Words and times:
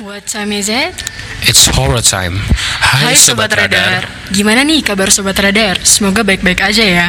What 0.00 0.24
time 0.24 0.56
is 0.56 0.72
it? 0.72 0.96
It's 1.44 1.68
horror 1.76 2.00
time. 2.00 2.40
Hai, 2.80 3.12
Sobat, 3.20 3.52
Radar. 3.52 4.08
Gimana 4.32 4.64
nih 4.64 4.80
kabar 4.80 5.12
Sobat 5.12 5.36
Radar? 5.36 5.76
Semoga 5.84 6.24
baik-baik 6.24 6.56
aja 6.64 6.80
ya. 6.80 7.08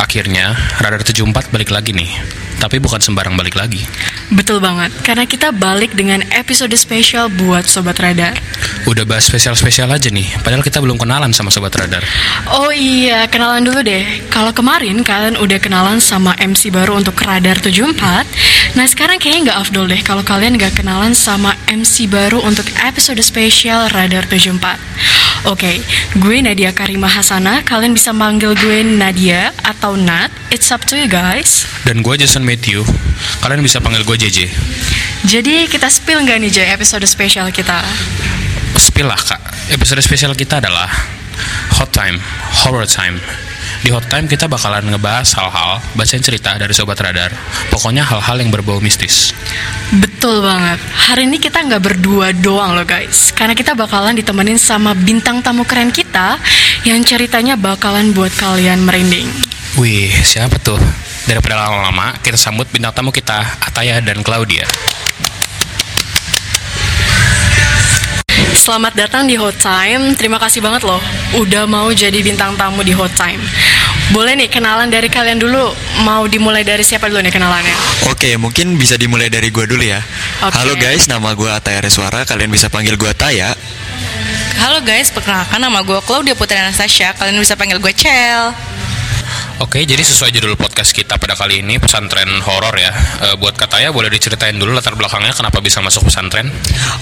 Akhirnya, 0.00 0.56
Radar 0.80 1.04
74 1.04 1.52
balik 1.52 1.68
lagi 1.68 1.92
nih. 1.92 2.08
Tapi 2.62 2.78
bukan 2.78 3.02
sembarang 3.02 3.34
balik 3.34 3.58
lagi. 3.58 3.82
Betul 4.30 4.62
banget, 4.62 4.94
karena 5.02 5.26
kita 5.26 5.50
balik 5.50 5.98
dengan 5.98 6.22
episode 6.30 6.70
spesial 6.78 7.26
buat 7.26 7.66
Sobat 7.66 7.98
Radar. 7.98 8.38
Udah 8.86 9.02
bahas 9.02 9.26
spesial-spesial 9.26 9.90
aja 9.90 10.06
nih. 10.14 10.30
Padahal 10.46 10.62
kita 10.62 10.78
belum 10.78 10.94
kenalan 10.94 11.34
sama 11.34 11.50
Sobat 11.50 11.74
Radar. 11.74 12.06
Oh 12.54 12.70
iya, 12.70 13.26
kenalan 13.26 13.66
dulu 13.66 13.82
deh. 13.82 14.22
Kalau 14.30 14.54
kemarin 14.54 15.02
kalian 15.02 15.42
udah 15.42 15.58
kenalan 15.58 15.98
sama 15.98 16.38
MC 16.38 16.70
baru 16.70 17.02
untuk 17.02 17.18
Radar 17.18 17.58
74, 17.58 18.78
nah 18.78 18.86
sekarang 18.86 19.18
kayaknya 19.18 19.50
nggak 19.50 19.58
afdol 19.66 19.90
deh 19.90 19.98
kalau 20.06 20.22
kalian 20.22 20.54
nggak 20.54 20.78
kenalan 20.78 21.18
sama 21.18 21.58
MC 21.66 22.06
baru 22.06 22.38
untuk 22.46 22.70
episode 22.78 23.18
spesial 23.26 23.90
Radar 23.90 24.30
74. 24.30 24.78
Oke, 25.42 25.82
gue 26.22 26.38
Nadia 26.38 26.70
Karima 26.70 27.10
Hasana. 27.10 27.66
Kalian 27.66 27.98
bisa 27.98 28.14
manggil 28.14 28.54
gue 28.54 28.86
Nadia 28.86 29.50
atau 29.66 29.98
Nat. 29.98 30.30
It's 30.54 30.70
up 30.70 30.86
to 30.86 30.94
you 30.94 31.10
guys. 31.10 31.66
Dan 31.82 31.98
gue 32.06 32.14
Jason 32.14 32.46
Matthew. 32.46 32.86
Kalian 33.42 33.58
bisa 33.58 33.82
panggil 33.82 34.06
gue 34.06 34.14
JJ. 34.22 34.46
Jadi 35.26 35.66
kita 35.66 35.90
spill 35.90 36.22
nggak 36.22 36.38
nih 36.46 36.50
Jay 36.54 36.68
episode 36.70 37.02
spesial 37.10 37.50
kita? 37.50 37.82
Spill 38.78 39.10
lah 39.10 39.18
kak. 39.18 39.42
Episode 39.74 39.98
spesial 40.06 40.30
kita 40.38 40.62
adalah 40.62 40.86
Hot 41.82 41.90
Time, 41.90 42.22
Horror 42.62 42.86
Time. 42.86 43.18
Di 43.82 43.90
Hot 43.90 44.06
Time 44.06 44.30
kita 44.30 44.46
bakalan 44.46 44.94
ngebahas 44.94 45.26
hal-hal, 45.42 45.82
bacain 45.98 46.22
cerita 46.22 46.54
dari 46.54 46.70
Sobat 46.70 47.02
Radar. 47.02 47.34
Pokoknya 47.66 48.06
hal-hal 48.06 48.38
yang 48.38 48.54
berbau 48.54 48.78
mistis. 48.78 49.34
Betul 50.22 50.38
banget. 50.38 50.78
Hari 50.78 51.26
ini 51.26 51.42
kita 51.42 51.66
nggak 51.66 51.82
berdua 51.82 52.30
doang 52.30 52.78
loh 52.78 52.86
guys. 52.86 53.34
Karena 53.34 53.58
kita 53.58 53.74
bakalan 53.74 54.14
ditemenin 54.14 54.54
sama 54.54 54.94
bintang 54.94 55.42
tamu 55.42 55.66
keren 55.66 55.90
kita 55.90 56.38
yang 56.86 57.02
ceritanya 57.02 57.58
bakalan 57.58 58.14
buat 58.14 58.30
kalian 58.38 58.86
merinding. 58.86 59.26
Wih, 59.82 60.14
siapa 60.22 60.62
tuh? 60.62 60.78
Daripada 61.26 61.66
lama-lama, 61.66 62.14
kita 62.22 62.38
sambut 62.38 62.70
bintang 62.70 62.94
tamu 62.94 63.10
kita, 63.10 63.42
Ataya 63.66 63.98
dan 63.98 64.22
Claudia. 64.22 64.62
Selamat 68.54 68.94
datang 68.94 69.26
di 69.26 69.34
Hot 69.34 69.58
Time. 69.58 70.14
Terima 70.14 70.38
kasih 70.38 70.62
banget 70.62 70.86
loh 70.86 71.02
udah 71.34 71.66
mau 71.66 71.90
jadi 71.90 72.22
bintang 72.22 72.54
tamu 72.54 72.86
di 72.86 72.94
Hot 72.94 73.10
Time. 73.18 73.42
Boleh 74.12 74.36
nih 74.36 74.52
kenalan 74.52 74.92
dari 74.92 75.08
kalian 75.08 75.40
dulu. 75.40 75.72
Mau 76.04 76.28
dimulai 76.28 76.60
dari 76.60 76.84
siapa 76.84 77.08
dulu 77.08 77.24
nih 77.24 77.32
kenalannya? 77.32 77.72
Oke, 78.12 78.36
mungkin 78.36 78.76
bisa 78.76 79.00
dimulai 79.00 79.32
dari 79.32 79.48
gua 79.48 79.64
dulu 79.64 79.80
ya. 79.80 80.04
Oke. 80.44 80.52
Halo 80.52 80.76
guys, 80.76 81.08
nama 81.08 81.32
gua 81.32 81.56
Ataya 81.56 81.80
Reswara. 81.80 82.28
Kalian 82.28 82.52
bisa 82.52 82.68
panggil 82.68 83.00
gua 83.00 83.16
Taya. 83.16 83.56
Halo 84.60 84.84
guys, 84.84 85.08
perkenalkan 85.08 85.58
nama 85.58 85.80
gue 85.80 85.96
Claudia 86.04 86.36
Putri 86.36 86.60
Anastasia. 86.60 87.16
Kalian 87.16 87.40
bisa 87.40 87.56
panggil 87.56 87.80
gue 87.80 87.92
Cel. 87.96 88.52
Oke, 89.62 89.86
jadi 89.86 90.02
sesuai 90.02 90.34
judul 90.34 90.58
podcast 90.58 90.90
kita 90.90 91.22
pada 91.22 91.38
kali 91.38 91.62
ini 91.62 91.78
pesantren 91.78 92.26
horor 92.42 92.74
ya. 92.74 92.90
E, 93.22 93.26
buat 93.38 93.54
katanya 93.54 93.94
boleh 93.94 94.10
diceritain 94.10 94.58
dulu 94.58 94.74
latar 94.74 94.98
belakangnya 94.98 95.30
kenapa 95.30 95.62
bisa 95.62 95.78
masuk 95.78 96.10
pesantren? 96.10 96.50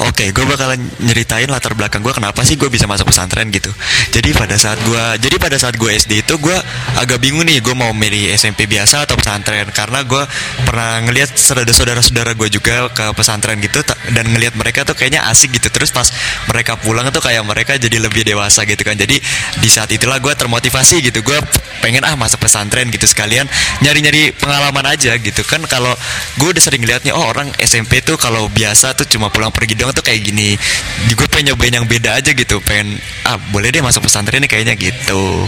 Oke, 0.04 0.28
gue 0.28 0.44
bakalan 0.44 0.76
nyeritain 1.00 1.48
latar 1.48 1.72
belakang 1.72 2.04
gue 2.04 2.12
kenapa 2.12 2.44
sih 2.44 2.60
gue 2.60 2.68
bisa 2.68 2.84
masuk 2.84 3.08
pesantren 3.08 3.48
gitu. 3.48 3.72
Jadi 4.12 4.36
pada 4.36 4.60
saat 4.60 4.76
gue, 4.84 5.04
jadi 5.24 5.40
pada 5.40 5.56
saat 5.56 5.80
gue 5.80 5.88
SD 5.88 6.20
itu 6.20 6.36
gue 6.36 6.52
agak 7.00 7.16
bingung 7.24 7.48
nih 7.48 7.64
gue 7.64 7.72
mau 7.72 7.96
milih 7.96 8.28
SMP 8.36 8.68
biasa 8.68 9.08
atau 9.08 9.16
pesantren 9.16 9.64
karena 9.72 10.04
gue 10.04 10.20
pernah 10.68 11.00
ngelihat 11.08 11.32
saudara-saudara 11.32 12.36
gue 12.36 12.48
juga 12.52 12.92
ke 12.92 13.16
pesantren 13.16 13.56
gitu 13.64 13.80
dan 14.12 14.28
ngelihat 14.28 14.52
mereka 14.60 14.84
tuh 14.84 14.92
kayaknya 14.92 15.24
asik 15.32 15.56
gitu. 15.56 15.72
Terus 15.72 15.96
pas 15.96 16.12
mereka 16.44 16.76
pulang 16.76 17.08
tuh 17.08 17.24
kayak 17.24 17.40
mereka 17.40 17.80
jadi 17.80 18.04
lebih 18.04 18.20
dewasa 18.20 18.68
gitu 18.68 18.84
kan. 18.84 19.00
Jadi 19.00 19.16
di 19.64 19.68
saat 19.72 19.88
itulah 19.88 20.20
gue 20.20 20.36
termotivasi 20.36 21.00
gitu. 21.08 21.24
Gue 21.24 21.40
pengen 21.80 22.04
ah 22.04 22.12
masuk 22.20 22.36
pesantren 22.36 22.49
gitu 22.90 23.06
sekalian 23.06 23.46
nyari-nyari 23.80 24.34
pengalaman 24.34 24.86
aja 24.90 25.14
gitu 25.16 25.46
kan 25.46 25.62
kalau 25.70 25.94
gue 26.36 26.48
udah 26.50 26.62
sering 26.62 26.82
liatnya 26.82 27.14
oh 27.14 27.22
orang 27.22 27.48
SMP 27.62 28.02
tuh 28.02 28.18
kalau 28.18 28.50
biasa 28.50 28.98
tuh 28.98 29.06
cuma 29.06 29.30
pulang 29.30 29.54
pergi 29.54 29.78
doang 29.78 29.94
tuh 29.94 30.02
kayak 30.02 30.20
gini 30.26 30.58
gue 31.06 31.28
pengen 31.30 31.54
nyobain 31.54 31.72
yang 31.72 31.86
beda 31.86 32.18
aja 32.18 32.34
gitu 32.34 32.58
pengen 32.64 32.98
ah 33.24 33.38
boleh 33.54 33.70
deh 33.70 33.80
masuk 33.84 34.10
pesantren 34.10 34.42
nih 34.42 34.50
kayaknya 34.50 34.74
gitu 34.74 35.46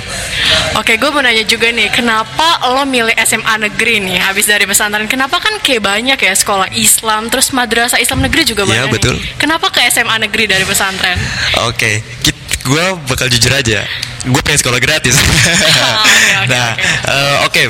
Oke, 0.72 0.96
gue 0.96 1.10
mau 1.12 1.20
nanya 1.20 1.44
juga 1.44 1.68
nih, 1.68 1.92
kenapa 1.92 2.64
lo 2.72 2.88
milih 2.88 3.12
SMA 3.28 3.60
negeri 3.60 4.00
nih 4.00 4.18
habis 4.24 4.48
dari 4.48 4.64
pesantren? 4.64 5.04
Kenapa 5.04 5.36
kan 5.36 5.60
kayak 5.60 5.84
banyak 5.84 6.16
ya 6.16 6.32
sekolah 6.32 6.72
Islam, 6.72 7.28
terus 7.28 7.52
madrasah 7.52 8.00
Islam 8.00 8.24
negeri 8.24 8.48
juga 8.48 8.64
banyak. 8.64 8.88
nih. 8.88 8.94
betul. 8.96 9.16
Kenapa 9.36 9.68
ke 9.68 9.84
SMA 9.92 10.16
negeri 10.24 10.48
dari 10.48 10.64
pesantren? 10.64 11.20
Oke, 11.68 12.00
gue 12.64 12.84
bakal 13.04 13.28
jujur 13.28 13.52
aja. 13.52 13.84
Gue 14.28 14.42
pengen 14.44 14.60
sekolah 14.62 14.78
gratis. 14.78 15.18
nah, 16.52 16.74
oke. 16.76 17.10
eh, 17.10 17.36
oke. 17.46 17.62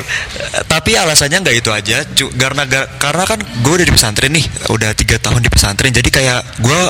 Tapi 0.69 0.91
alasannya 0.97 1.41
nggak 1.41 1.55
itu 1.57 1.69
aja. 1.73 1.97
Karena 2.37 2.63
karena 3.01 3.23
kan 3.25 3.39
gue 3.41 3.73
udah 3.73 3.87
di 3.87 3.93
pesantren 3.93 4.31
nih, 4.33 4.45
udah 4.69 4.91
tiga 4.93 5.17
tahun 5.17 5.41
di 5.41 5.49
pesantren. 5.49 5.89
Jadi 5.89 6.09
kayak 6.13 6.61
gue 6.61 6.81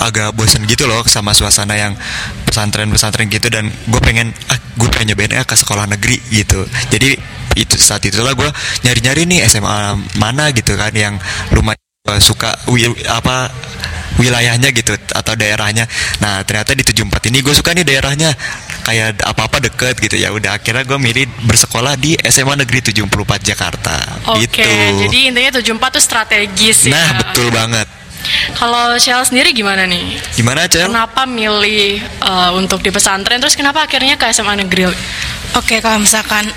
agak 0.00 0.34
bosen 0.34 0.64
gitu 0.66 0.90
loh 0.90 1.04
sama 1.06 1.36
suasana 1.36 1.78
yang 1.78 1.92
pesantren-pesantren 2.48 3.30
gitu 3.30 3.46
dan 3.50 3.70
gue 3.70 4.00
pengen 4.02 4.34
ah 4.50 4.58
gue 4.78 4.88
pengen 4.90 5.14
nyobain 5.14 5.30
ya 5.30 5.44
ke 5.44 5.54
sekolah 5.54 5.86
negeri 5.90 6.18
gitu. 6.30 6.64
Jadi 6.90 7.14
itu 7.54 7.76
saat 7.78 8.02
itulah 8.02 8.34
gue 8.34 8.50
nyari-nyari 8.82 9.30
nih 9.30 9.46
SMA 9.46 9.94
mana 10.18 10.50
gitu 10.50 10.74
kan 10.74 10.90
yang 10.90 11.14
lumayan 11.54 11.78
suka 12.18 12.52
apa 13.08 13.48
wilayahnya 14.20 14.70
gitu 14.70 14.94
atau 14.94 15.34
daerahnya. 15.34 15.84
Nah 16.22 16.42
ternyata 16.46 16.74
di 16.74 16.82
74 16.86 17.30
ini 17.30 17.38
gue 17.42 17.54
suka 17.54 17.74
nih 17.74 17.84
daerahnya 17.86 18.30
kayak 18.86 19.22
apa-apa 19.24 19.64
deket 19.70 19.98
gitu 19.98 20.16
ya. 20.18 20.30
Udah 20.30 20.58
akhirnya 20.58 20.84
gue 20.86 20.98
milih 20.98 21.24
bersekolah 21.46 21.98
di 21.98 22.14
SMA 22.28 22.54
Negeri 22.64 22.80
74 22.94 23.06
Jakarta. 23.42 23.96
Oke, 24.34 24.46
gitu. 24.46 24.70
jadi 25.08 25.18
intinya 25.32 25.50
74 25.58 25.96
tuh 25.98 26.02
strategis 26.02 26.78
ya. 26.88 26.94
Nah 26.94 27.08
betul 27.22 27.48
banget. 27.50 27.86
Kalau 28.56 28.96
Shell 28.96 29.20
sendiri 29.28 29.52
gimana 29.52 29.84
nih? 29.84 30.16
Gimana 30.32 30.64
Cel? 30.64 30.88
Kenapa 30.88 31.28
milih 31.28 32.00
uh, 32.24 32.56
untuk 32.56 32.80
di 32.80 32.88
pesantren, 32.88 33.36
terus 33.36 33.52
kenapa 33.52 33.84
akhirnya 33.84 34.16
ke 34.16 34.32
SMA 34.32 34.64
negeri? 34.64 34.88
Oke, 35.54 35.84
kalau 35.84 36.00
misalkan 36.00 36.48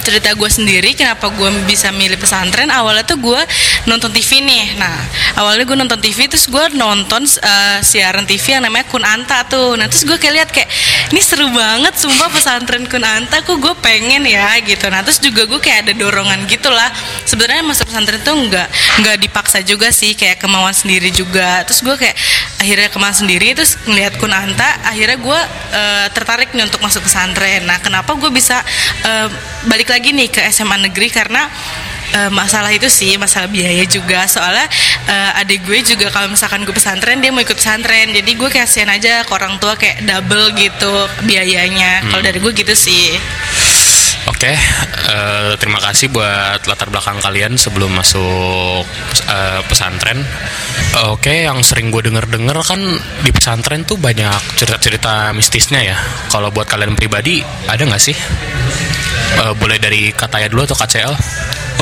cerita 0.00 0.32
gue 0.32 0.50
sendiri 0.50 0.96
kenapa 0.96 1.28
gue 1.28 1.50
bisa 1.68 1.92
milih 1.92 2.16
pesantren 2.16 2.72
awalnya 2.72 3.04
tuh 3.04 3.20
gue 3.20 3.40
nonton 3.86 4.10
TV 4.10 4.40
nih. 4.42 4.80
Nah 4.80 4.96
awalnya 5.36 5.64
gue 5.68 5.76
nonton 5.76 6.00
TV 6.00 6.26
terus 6.26 6.48
gue 6.48 6.64
nonton 6.74 7.22
eh, 7.24 7.78
siaran 7.84 8.24
TV 8.24 8.56
yang 8.56 8.64
namanya 8.64 8.88
Kun 8.88 9.04
Anta 9.04 9.44
tuh. 9.46 9.76
Nah 9.76 9.86
terus 9.86 10.08
gue 10.08 10.16
kayak 10.16 10.34
lihat 10.34 10.50
kayak 10.50 10.68
ini 11.12 11.20
seru 11.20 11.52
banget 11.52 11.94
sumpah 12.00 12.28
pesantren 12.32 12.88
Kun 12.88 13.04
Anta 13.04 13.44
kok 13.44 13.56
gue 13.60 13.74
pengen 13.84 14.24
ya 14.24 14.56
gitu. 14.64 14.88
Nah 14.88 15.04
terus 15.04 15.20
juga 15.20 15.44
gue 15.44 15.60
kayak 15.60 15.88
ada 15.88 15.92
dorongan 15.92 16.48
gitu 16.48 16.72
lah 16.72 16.88
sebenarnya 17.28 17.62
masuk 17.66 17.92
pesantren 17.92 18.20
tuh 18.24 18.34
nggak 18.34 18.68
nggak 19.04 19.16
dipaksa 19.28 19.60
juga 19.60 19.92
sih 19.92 20.16
kayak 20.16 20.40
kemauan 20.40 20.72
sendiri 20.72 21.12
juga. 21.12 21.62
Terus 21.68 21.84
gue 21.84 21.96
kayak 22.00 22.16
akhirnya 22.56 22.88
kemauan 22.88 23.16
sendiri 23.16 23.52
terus 23.52 23.76
ngeliat 23.84 24.16
Kun 24.16 24.32
Anta 24.32 24.88
akhirnya 24.88 25.18
gue 25.20 25.40
eh, 25.76 26.06
tertarik 26.16 26.50
nih 26.56 26.64
untuk 26.64 26.80
masuk 26.80 27.04
pesantren. 27.04 27.68
Nah 27.68 27.78
kenapa 27.78 28.16
gue 28.16 28.30
bisa 28.32 28.64
eh, 29.04 29.28
balik 29.66 29.90
lagi 29.90 30.14
nih 30.14 30.28
ke 30.30 30.40
SMA 30.54 30.78
negeri 30.90 31.08
karena 31.10 31.50
eh, 32.14 32.30
masalah 32.30 32.70
itu 32.70 32.86
sih 32.86 33.18
masalah 33.18 33.50
biaya 33.50 33.82
juga 33.86 34.24
soalnya 34.30 34.66
eh, 35.10 35.40
adik 35.42 35.66
gue 35.66 35.82
juga 35.82 36.10
kalau 36.10 36.30
misalkan 36.30 36.62
gue 36.62 36.74
pesantren 36.74 37.18
dia 37.18 37.34
mau 37.34 37.42
ikut 37.42 37.58
pesantren 37.58 38.14
jadi 38.14 38.30
gue 38.30 38.48
kasihan 38.50 38.90
aja 38.90 39.26
ke 39.26 39.32
orang 39.34 39.58
tua 39.58 39.74
kayak 39.74 40.06
double 40.06 40.54
gitu 40.54 40.94
biayanya 41.26 42.06
kalau 42.08 42.22
dari 42.22 42.38
gue 42.38 42.52
gitu 42.54 42.74
sih 42.74 43.18
Oke, 44.26 44.50
eh, 44.50 45.52
terima 45.62 45.78
kasih 45.78 46.10
buat 46.10 46.66
latar 46.66 46.90
belakang 46.90 47.22
kalian 47.22 47.54
sebelum 47.54 47.94
masuk 47.94 48.82
eh, 49.30 49.62
pesantren. 49.70 50.18
Oke, 51.14 51.46
yang 51.46 51.62
sering 51.62 51.94
gue 51.94 52.02
denger-denger 52.10 52.58
kan 52.66 52.80
di 53.22 53.30
pesantren 53.30 53.86
tuh 53.86 53.94
banyak 54.02 54.58
cerita-cerita 54.58 55.30
mistisnya 55.30 55.94
ya. 55.94 55.96
Kalau 56.26 56.50
buat 56.50 56.66
kalian 56.66 56.98
pribadi, 56.98 57.38
ada 57.70 57.86
nggak 57.86 58.02
sih? 58.02 58.18
Eh, 59.36 59.52
boleh 59.58 59.76
dari 59.76 60.14
Kataya 60.14 60.46
dulu 60.48 60.64
atau 60.64 60.78
KCL? 60.78 61.12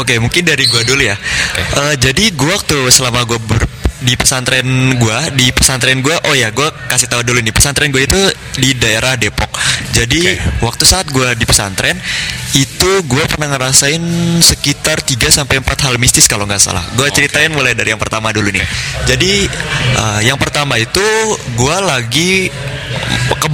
Oke, 0.01 0.19
mungkin 0.19 0.43
dari 0.43 0.67
gua 0.67 0.83
dulu 0.83 1.03
ya. 1.05 1.15
Eh, 1.79 1.95
jadi 2.01 2.35
gua 2.35 2.59
waktu 2.59 2.91
selama 2.91 3.23
gua 3.29 3.39
ber- 3.39 3.71
di 4.05 4.21
pesantren 4.21 5.01
gua, 5.01 5.33
di 5.33 5.49
pesantren 5.49 6.05
gua, 6.05 6.19
oh 6.29 6.37
ya, 6.37 6.53
gua 6.53 6.69
kasih 6.93 7.09
tahu 7.09 7.25
dulu 7.25 7.41
nih, 7.41 7.55
pesantren 7.57 7.89
gua 7.89 8.05
itu 8.05 8.21
di 8.61 8.77
daerah 8.77 9.17
Depok. 9.17 9.49
Jadi 9.97 10.37
waktu 10.61 10.85
saat 10.85 11.09
gua 11.09 11.33
di 11.33 11.49
pesantren 11.49 11.97
itu 12.53 12.91
gua 13.09 13.25
pernah 13.25 13.57
ngerasain 13.57 14.03
sekitar 14.45 15.01
3 15.01 15.33
sampai 15.33 15.63
4 15.63 15.89
hal 15.89 15.97
mistis 15.97 16.29
kalau 16.29 16.45
nggak 16.45 16.61
salah. 16.61 16.85
Gua 16.99 17.09
ceritain 17.09 17.49
mulai 17.49 17.73
dari 17.73 17.97
yang 17.97 18.03
pertama 18.03 18.29
dulu 18.35 18.53
nih. 18.53 18.67
Jadi 19.09 19.49
eh, 19.97 20.21
yang 20.27 20.37
pertama 20.37 20.77
itu 20.77 21.01
gua 21.57 21.81
lagi 21.81 22.53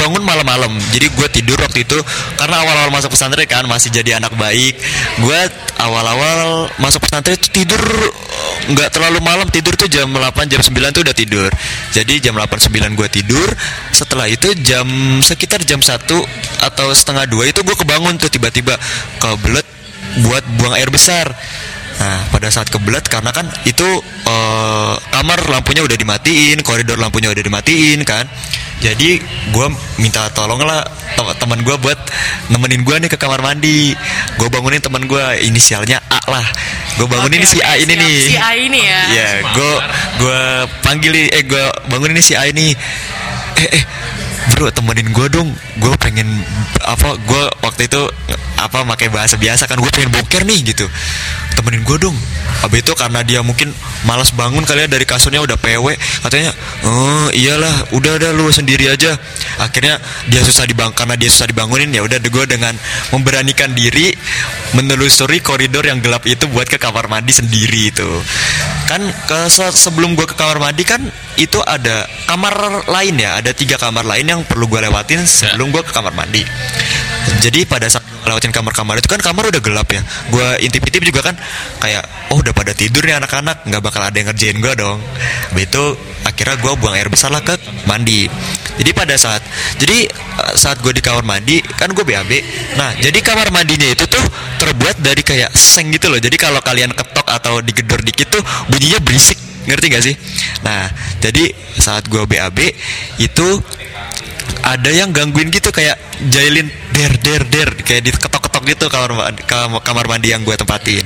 kebangun 0.01 0.25
malam-malam. 0.25 0.73
Jadi 0.97 1.13
gue 1.13 1.29
tidur 1.29 1.61
waktu 1.61 1.85
itu 1.85 2.01
karena 2.41 2.65
awal-awal 2.65 2.89
masuk 2.89 3.13
pesantren 3.13 3.45
kan 3.45 3.69
masih 3.69 3.93
jadi 3.93 4.17
anak 4.17 4.33
baik. 4.33 4.81
Gue 5.21 5.37
awal-awal 5.77 6.73
masuk 6.81 7.05
pesantren 7.05 7.37
itu 7.37 7.53
tidur 7.53 7.85
nggak 8.73 8.97
terlalu 8.97 9.21
malam. 9.21 9.45
Tidur 9.53 9.77
tuh 9.77 9.93
jam 9.93 10.09
8 10.09 10.49
jam 10.49 10.65
9 10.65 10.97
tuh 10.97 11.05
udah 11.05 11.13
tidur. 11.13 11.53
Jadi 11.93 12.17
jam 12.25 12.33
8 12.33 12.49
9 12.49 12.97
gue 12.97 13.09
tidur. 13.13 13.45
Setelah 13.93 14.25
itu 14.25 14.57
jam 14.65 14.89
sekitar 15.21 15.61
jam 15.69 15.85
1 15.85 15.93
atau 16.65 16.87
setengah 16.97 17.29
dua 17.29 17.53
itu 17.53 17.61
gue 17.61 17.77
kebangun 17.77 18.17
tuh 18.17 18.33
tiba-tiba. 18.33 18.81
Kebelet 19.21 19.69
buat 20.25 20.43
buang 20.57 20.75
air 20.81 20.89
besar 20.89 21.29
Nah, 22.01 22.17
pada 22.33 22.49
saat 22.49 22.73
kebelet 22.73 23.05
karena 23.13 23.29
kan 23.29 23.45
itu 23.69 23.85
eh, 24.25 24.95
kamar 25.13 25.45
lampunya 25.53 25.85
udah 25.85 25.97
dimatiin, 26.01 26.65
koridor 26.65 26.97
lampunya 26.97 27.29
udah 27.29 27.45
dimatiin 27.45 28.01
kan. 28.09 28.25
Jadi 28.81 29.21
gue 29.53 29.67
minta 30.01 30.33
tolong 30.33 30.65
lah 30.65 30.81
tem- 31.13 31.37
teman 31.37 31.61
gue 31.61 31.77
buat 31.77 32.01
nemenin 32.49 32.81
gue 32.81 32.97
nih 33.05 33.11
ke 33.13 33.21
kamar 33.21 33.45
mandi. 33.45 33.93
Gue 34.41 34.49
bangunin 34.49 34.81
teman 34.81 35.05
gue 35.05 35.21
inisialnya 35.45 36.01
A 36.09 36.25
lah. 36.25 36.47
Gue 36.97 37.05
bangunin 37.05 37.45
Oke, 37.45 37.53
si 37.53 37.59
A 37.61 37.77
ini 37.77 37.93
siap. 37.93 38.01
nih. 38.01 38.17
Si 38.25 38.37
A 38.41 38.51
ini 38.57 38.81
ya. 38.81 39.01
Iya, 39.13 39.29
gue 39.53 39.73
gue 40.25 40.41
panggil 40.81 41.13
eh 41.29 41.45
gue 41.45 41.65
bangunin 41.93 42.17
si 42.25 42.33
A 42.33 42.49
ini. 42.49 42.73
Eh 43.61 43.69
eh 43.77 43.85
bro 44.57 44.73
temenin 44.73 45.13
gue 45.13 45.29
dong 45.29 45.53
gue 45.77 45.95
pengen 46.01 46.41
apa 46.81 47.21
gue 47.21 47.43
waktu 47.61 47.85
itu 47.85 48.03
apa 48.67 48.85
pakai 48.97 49.09
bahasa 49.09 49.41
biasa 49.41 49.65
kan 49.65 49.81
gue 49.81 49.91
pengen 49.93 50.13
boker 50.13 50.43
nih 50.45 50.75
gitu. 50.75 50.87
Temenin 51.57 51.85
gue 51.85 51.97
dong. 52.01 52.17
Abis 52.67 52.85
itu 52.85 52.93
karena 52.99 53.25
dia 53.25 53.41
mungkin 53.41 53.73
malas 54.05 54.35
bangun 54.35 54.67
kali 54.67 54.85
ya 54.85 54.89
dari 54.91 55.07
kasurnya 55.07 55.41
udah 55.41 55.57
PW 55.61 55.95
katanya 56.27 56.51
oh 56.83 57.29
iyalah 57.31 57.95
udah 57.95 58.17
udah 58.21 58.31
lu 58.37 58.53
sendiri 58.53 58.91
aja. 58.91 59.17
Akhirnya 59.61 60.01
dia 60.29 60.45
susah 60.45 60.65
dibang 60.69 60.93
karena 60.93 61.17
dia 61.17 61.33
susah 61.33 61.49
dibangunin 61.49 61.93
ya 61.93 62.05
udah 62.05 62.19
gue 62.21 62.45
dengan 62.47 62.75
memberanikan 63.11 63.73
diri 63.73 64.13
menelusuri 64.77 65.43
koridor 65.43 65.83
yang 65.83 65.99
gelap 65.99 66.23
itu 66.29 66.47
buat 66.51 66.71
ke 66.71 66.79
kamar 66.79 67.11
mandi 67.11 67.35
sendiri 67.35 67.91
itu 67.91 68.09
kan 68.91 68.99
ke 69.07 69.47
se- 69.47 69.71
sebelum 69.71 70.19
gue 70.19 70.27
ke 70.27 70.35
kamar 70.35 70.59
mandi 70.59 70.83
kan 70.83 70.99
itu 71.39 71.63
ada 71.63 72.11
kamar 72.27 72.83
lain 72.91 73.15
ya 73.23 73.39
ada 73.39 73.55
tiga 73.55 73.79
kamar 73.79 74.03
lain 74.03 74.27
yang 74.27 74.41
perlu 74.43 74.67
gue 74.67 74.83
lewatin 74.83 75.23
sebelum 75.23 75.71
gue 75.71 75.87
ke 75.87 75.95
kamar 75.95 76.11
mandi. 76.11 76.43
Jadi 77.39 77.63
pada 77.71 77.87
saat 77.87 78.03
lewatin 78.27 78.51
kamar-kamar 78.51 78.99
itu 78.99 79.07
kan 79.07 79.23
kamar 79.23 79.55
udah 79.55 79.63
gelap 79.63 79.87
ya. 79.95 80.03
Gue 80.35 80.43
intip-intip 80.67 81.07
juga 81.07 81.31
kan 81.31 81.39
kayak 81.79 82.03
oh 82.35 82.43
udah 82.43 82.51
pada 82.51 82.75
tidur 82.75 83.07
nih 83.07 83.15
anak-anak 83.23 83.63
nggak 83.63 83.79
bakal 83.79 84.03
ada 84.03 84.17
yang 84.19 84.27
ngerjain 84.35 84.59
gue 84.59 84.73
dong. 84.75 84.99
Itu 85.55 85.95
akhirnya 86.27 86.59
gue 86.59 86.73
buang 86.75 86.95
air 86.99 87.07
besar 87.07 87.31
lah 87.31 87.47
ke 87.47 87.55
mandi. 87.87 88.27
Jadi 88.81 88.91
pada 88.91 89.15
saat 89.15 89.45
jadi 89.79 90.11
eh, 90.11 90.53
saat 90.59 90.83
gue 90.83 90.91
di 90.91 91.05
kamar 91.05 91.23
mandi 91.23 91.63
kan 91.63 91.95
gue 91.95 92.03
BAB 92.03 92.33
nah 92.75 92.91
jadi 92.97 93.19
kamar 93.21 93.53
mandinya 93.53 93.87
itu 93.87 94.09
tuh 94.09 94.25
terbuat 94.59 94.99
dari 94.99 95.23
kayak 95.23 95.55
seng 95.55 95.95
gitu 95.95 96.11
loh. 96.11 96.19
Jadi 96.19 96.35
kalau 96.35 96.59
kalian 96.65 96.91
ketok 96.91 97.20
atau 97.31 97.63
digedor 97.63 98.03
dikit 98.03 98.29
tuh 98.33 98.43
bunyinya 98.69 98.99
berisik 99.03 99.39
ngerti 99.69 99.87
gak 99.93 100.05
sih? 100.05 100.15
Nah 100.67 100.91
jadi 101.23 101.53
saat 101.79 102.09
gue 102.11 102.23
BAB 102.25 102.59
itu 103.21 103.49
ada 104.61 104.91
yang 104.93 105.11
gangguin 105.15 105.49
gitu 105.49 105.73
kayak 105.73 105.97
jailin 106.29 106.69
der 106.93 107.13
der 107.23 107.43
der 107.49 107.69
kayak 107.81 108.13
diketok-ketok 108.13 108.63
gitu 108.77 108.87
kamar 108.93 109.31
kamar 109.81 110.05
mandi 110.11 110.35
yang 110.35 110.45
gue 110.45 110.55
tempatin. 110.59 111.05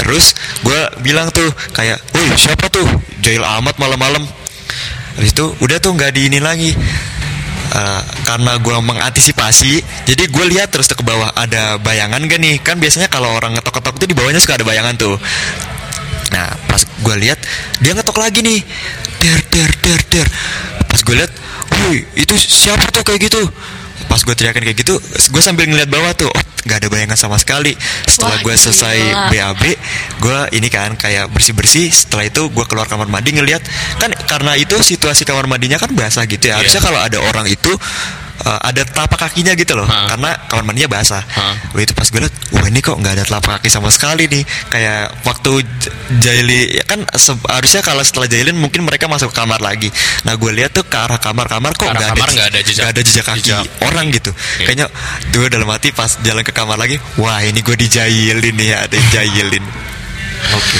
Terus 0.00 0.36
gue 0.60 0.80
bilang 1.00 1.30
tuh 1.32 1.48
kayak 1.72 2.00
woi 2.12 2.28
siapa 2.36 2.68
tuh? 2.68 2.84
Jail 3.24 3.40
amat 3.40 3.80
malam-malam. 3.80 4.24
Habis 5.14 5.30
itu 5.30 5.46
udah 5.62 5.78
tuh 5.78 5.94
nggak 5.94 6.10
di 6.10 6.26
ini 6.26 6.42
lagi 6.42 6.74
Eh, 7.74 8.02
karena 8.22 8.54
gue 8.62 8.76
mengantisipasi 8.86 9.82
jadi 10.06 10.30
gue 10.30 10.44
lihat 10.54 10.70
terus 10.70 10.86
ke 10.86 11.02
bawah 11.02 11.34
ada 11.34 11.74
bayangan 11.82 12.22
gak 12.22 12.38
nih 12.38 12.62
kan 12.62 12.78
biasanya 12.78 13.10
kalau 13.10 13.34
orang 13.34 13.58
ngetok-ketok 13.58 13.98
tuh 13.98 14.06
di 14.06 14.14
bawahnya 14.14 14.38
suka 14.38 14.54
ada 14.54 14.62
bayangan 14.62 14.94
tuh 14.94 15.18
Nah, 16.30 16.50
pas 16.66 16.82
gue 16.82 17.16
lihat 17.22 17.38
dia 17.78 17.94
ngetok 17.94 18.18
lagi 18.18 18.42
nih. 18.42 18.58
Der 19.22 19.38
der 19.54 19.70
der 19.86 20.00
der. 20.10 20.26
Pas 20.90 20.98
gue 20.98 21.14
lihat, 21.14 21.30
"Woi, 21.70 22.02
itu 22.18 22.34
siapa 22.34 22.90
tuh 22.90 23.06
kayak 23.06 23.30
gitu?" 23.30 23.38
Pas 24.14 24.22
gue 24.22 24.30
teriakin 24.38 24.62
kayak 24.62 24.78
gitu, 24.78 24.94
gue 25.02 25.42
sambil 25.42 25.66
ngeliat 25.66 25.90
bawah 25.90 26.14
tuh, 26.14 26.30
oh 26.30 26.42
nggak 26.70 26.86
ada 26.86 26.86
bayangan 26.86 27.18
sama 27.18 27.34
sekali. 27.34 27.74
Setelah 28.06 28.38
gue 28.46 28.54
selesai. 28.54 28.96
BAB, 29.34 29.62
gue 30.22 30.38
ini 30.54 30.70
kan 30.70 30.94
kayak 30.94 31.34
bersih 31.34 31.50
bersih. 31.50 31.90
Setelah 31.90 32.30
itu 32.30 32.46
gue 32.46 32.64
keluar 32.70 32.86
kamar 32.86 33.10
mandi 33.10 33.34
ngeliat, 33.34 33.58
kan 33.98 34.14
karena 34.30 34.54
itu 34.54 34.78
situasi 34.78 35.26
kamar 35.26 35.50
mandinya 35.50 35.82
kan 35.82 35.90
basah 35.98 36.30
gitu 36.30 36.46
ya. 36.46 36.62
Harusnya 36.62 36.78
kalau 36.78 37.02
ada 37.02 37.18
orang 37.26 37.50
itu 37.50 37.74
uh, 38.42 38.58
ada 38.60 38.82
telapak 38.82 39.18
kakinya 39.20 39.54
gitu 39.54 39.72
loh, 39.72 39.84
Ha. 39.84 40.10
karena 40.10 40.30
kamar 40.46 40.64
mandinya 40.64 40.90
basah. 40.90 41.22
Ha. 41.22 41.70
Wah 41.70 41.80
itu 41.80 41.92
pas 41.92 42.04
gue 42.04 42.18
liat, 42.18 42.34
wah 42.50 42.64
ini 42.64 42.80
kok 42.80 42.94
nggak 42.94 43.14
ada 43.14 43.24
telapak 43.24 43.50
kaki 43.58 43.68
sama 43.68 43.88
sekali 43.88 44.26
nih. 44.26 44.42
Kayak 44.66 45.14
waktu 45.22 45.62
Jaili, 46.16 46.74
ya 46.74 46.84
kan 46.84 47.00
harusnya 47.48 47.80
kalau 47.80 48.00
setelah 48.00 48.26
Jailin 48.26 48.54
mungkin 48.54 48.82
mereka 48.82 49.06
masuk 49.06 49.30
ke 49.30 49.36
kamar 49.36 49.58
lagi. 49.58 49.88
Nah 50.22 50.34
gue 50.34 50.50
lihat 50.52 50.72
tuh 50.72 50.82
ke 50.82 50.96
arah 50.96 51.16
kamar-kamar 51.16 51.72
kok 51.72 51.86
nggak 51.86 52.10
ada, 52.10 52.24
ada 52.50 52.60
jejak- 52.60 52.88
ada 52.88 53.00
jejak 53.00 53.24
kaki 53.24 53.40
jejak. 53.46 53.64
orang 53.82 54.10
gitu. 54.10 54.30
Iya. 54.30 54.66
Kayaknya 54.66 54.86
gue 55.30 55.46
dalam 55.48 55.68
hati 55.68 55.88
pas 55.90 56.10
jalan 56.20 56.42
ke 56.42 56.50
kamar 56.50 56.76
lagi, 56.76 56.96
wah 57.16 57.38
ini 57.38 57.60
gue 57.60 57.76
dijailin 57.76 58.54
nih 58.54 58.68
ya, 58.68 58.78
ada 58.82 58.94
yang 58.94 59.08
jailin. 59.12 59.64
Oke. 60.44 60.76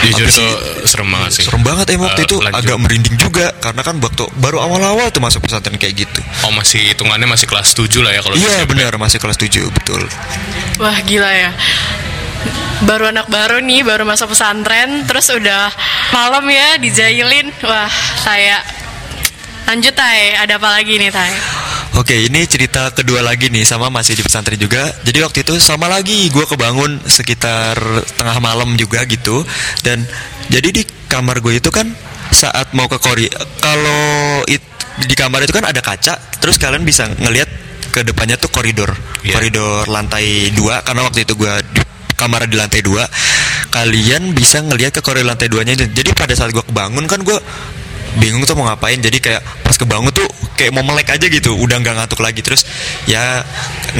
Jujur 0.00 0.24
itu 0.24 0.46
serem 0.84 1.08
banget 1.08 1.30
sih. 1.34 1.42
Serem 1.42 1.60
banget 1.60 1.90
emang 1.90 2.06
waktu 2.06 2.22
Eh, 2.22 2.26
itu 2.26 2.36
lanjut. 2.38 2.58
agak 2.60 2.76
merinding 2.78 3.16
juga 3.16 3.50
karena 3.54 3.82
kan 3.82 3.98
waktu 3.98 4.24
baru 4.34 4.58
awal-awal 4.60 5.08
tuh 5.08 5.18
masuk 5.18 5.42
pesantren 5.42 5.74
kayak 5.74 5.98
gitu. 5.98 6.20
Oh 6.42 6.50
masih 6.50 6.78
hitungannya 6.88 7.26
masih 7.26 7.44
kelas 7.44 7.72
7 7.72 7.98
lah 7.98 8.10
ya 8.10 8.20
kalau 8.20 8.34
Iya 8.34 8.62
SMP. 8.62 8.70
benar 8.72 8.92
masih 8.94 9.18
kelas 9.18 9.36
7 9.36 9.66
betul. 9.68 10.02
Wah 10.78 10.98
gila 11.00 11.26
ya 11.28 11.50
Baru 12.80 13.10
anak 13.10 13.26
baru 13.26 13.58
nih 13.58 13.82
Baru 13.82 14.06
masuk 14.06 14.30
pesantren 14.30 15.02
Terus 15.02 15.26
udah 15.28 15.66
malam 16.08 16.46
ya 16.46 16.78
Dijailin 16.78 17.50
Wah 17.60 17.90
saya 18.16 18.62
Lanjut 19.66 19.90
Tay 19.90 20.38
Ada 20.38 20.54
apa 20.54 20.70
lagi 20.70 20.94
nih 20.94 21.10
Tay 21.10 21.34
Oke, 21.98 22.14
ini 22.14 22.46
cerita 22.46 22.94
kedua 22.94 23.26
lagi 23.26 23.50
nih 23.50 23.66
sama 23.66 23.90
masih 23.90 24.14
di 24.14 24.22
pesantren 24.22 24.54
juga. 24.54 24.86
Jadi 25.02 25.18
waktu 25.18 25.42
itu 25.42 25.58
sama 25.58 25.90
lagi 25.90 26.30
gue 26.30 26.46
kebangun 26.46 27.02
sekitar 27.02 27.74
tengah 28.14 28.38
malam 28.38 28.78
juga 28.78 29.02
gitu. 29.02 29.42
Dan 29.82 30.06
jadi 30.46 30.70
di 30.70 30.86
kamar 31.10 31.42
gue 31.42 31.58
itu 31.58 31.74
kan 31.74 31.90
saat 32.30 32.70
mau 32.70 32.86
ke 32.86 33.02
kori 33.02 33.26
kalau 33.58 34.46
it- 34.46 34.62
di 35.10 35.14
kamar 35.18 35.42
itu 35.42 35.50
kan 35.50 35.66
ada 35.66 35.82
kaca, 35.82 36.14
terus 36.38 36.54
kalian 36.54 36.86
bisa 36.86 37.10
ngelihat 37.18 37.50
ke 37.90 38.06
depannya 38.06 38.38
tuh 38.38 38.52
koridor, 38.54 38.94
Iya. 39.26 39.34
koridor 39.34 39.90
lantai 39.90 40.54
dua 40.54 40.86
karena 40.86 41.02
waktu 41.02 41.26
itu 41.26 41.34
gue 41.34 41.50
di 41.74 41.82
kamar 42.14 42.46
di 42.50 42.58
lantai 42.58 42.82
dua 42.82 43.06
kalian 43.70 44.34
bisa 44.34 44.58
ngelihat 44.58 44.90
ke 44.90 45.00
koridor 45.06 45.30
lantai 45.30 45.46
duanya 45.46 45.78
jadi 45.78 46.10
pada 46.18 46.34
saat 46.34 46.50
gue 46.50 46.66
kebangun 46.66 47.06
kan 47.06 47.22
gue 47.22 47.38
bingung 48.16 48.48
tuh 48.48 48.56
mau 48.56 48.64
ngapain. 48.72 48.96
Jadi 48.96 49.20
kayak 49.20 49.44
pas 49.60 49.76
kebangun 49.76 50.08
tuh 50.08 50.24
kayak 50.56 50.72
mau 50.72 50.80
melek 50.80 51.12
aja 51.12 51.26
gitu. 51.28 51.52
Udah 51.52 51.76
nggak 51.82 51.94
ngantuk 52.00 52.24
lagi. 52.24 52.40
Terus 52.40 52.64
ya 53.04 53.44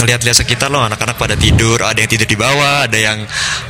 ngelihat-lihat 0.01 0.37
sekitar 0.41 0.73
loh 0.73 0.81
anak-anak 0.89 1.21
pada 1.21 1.37
tidur. 1.37 1.85
Ada 1.85 2.05
yang 2.05 2.11
tidur 2.11 2.29
di 2.29 2.39
bawah 2.39 2.89
ada 2.89 2.99
yang 2.99 3.19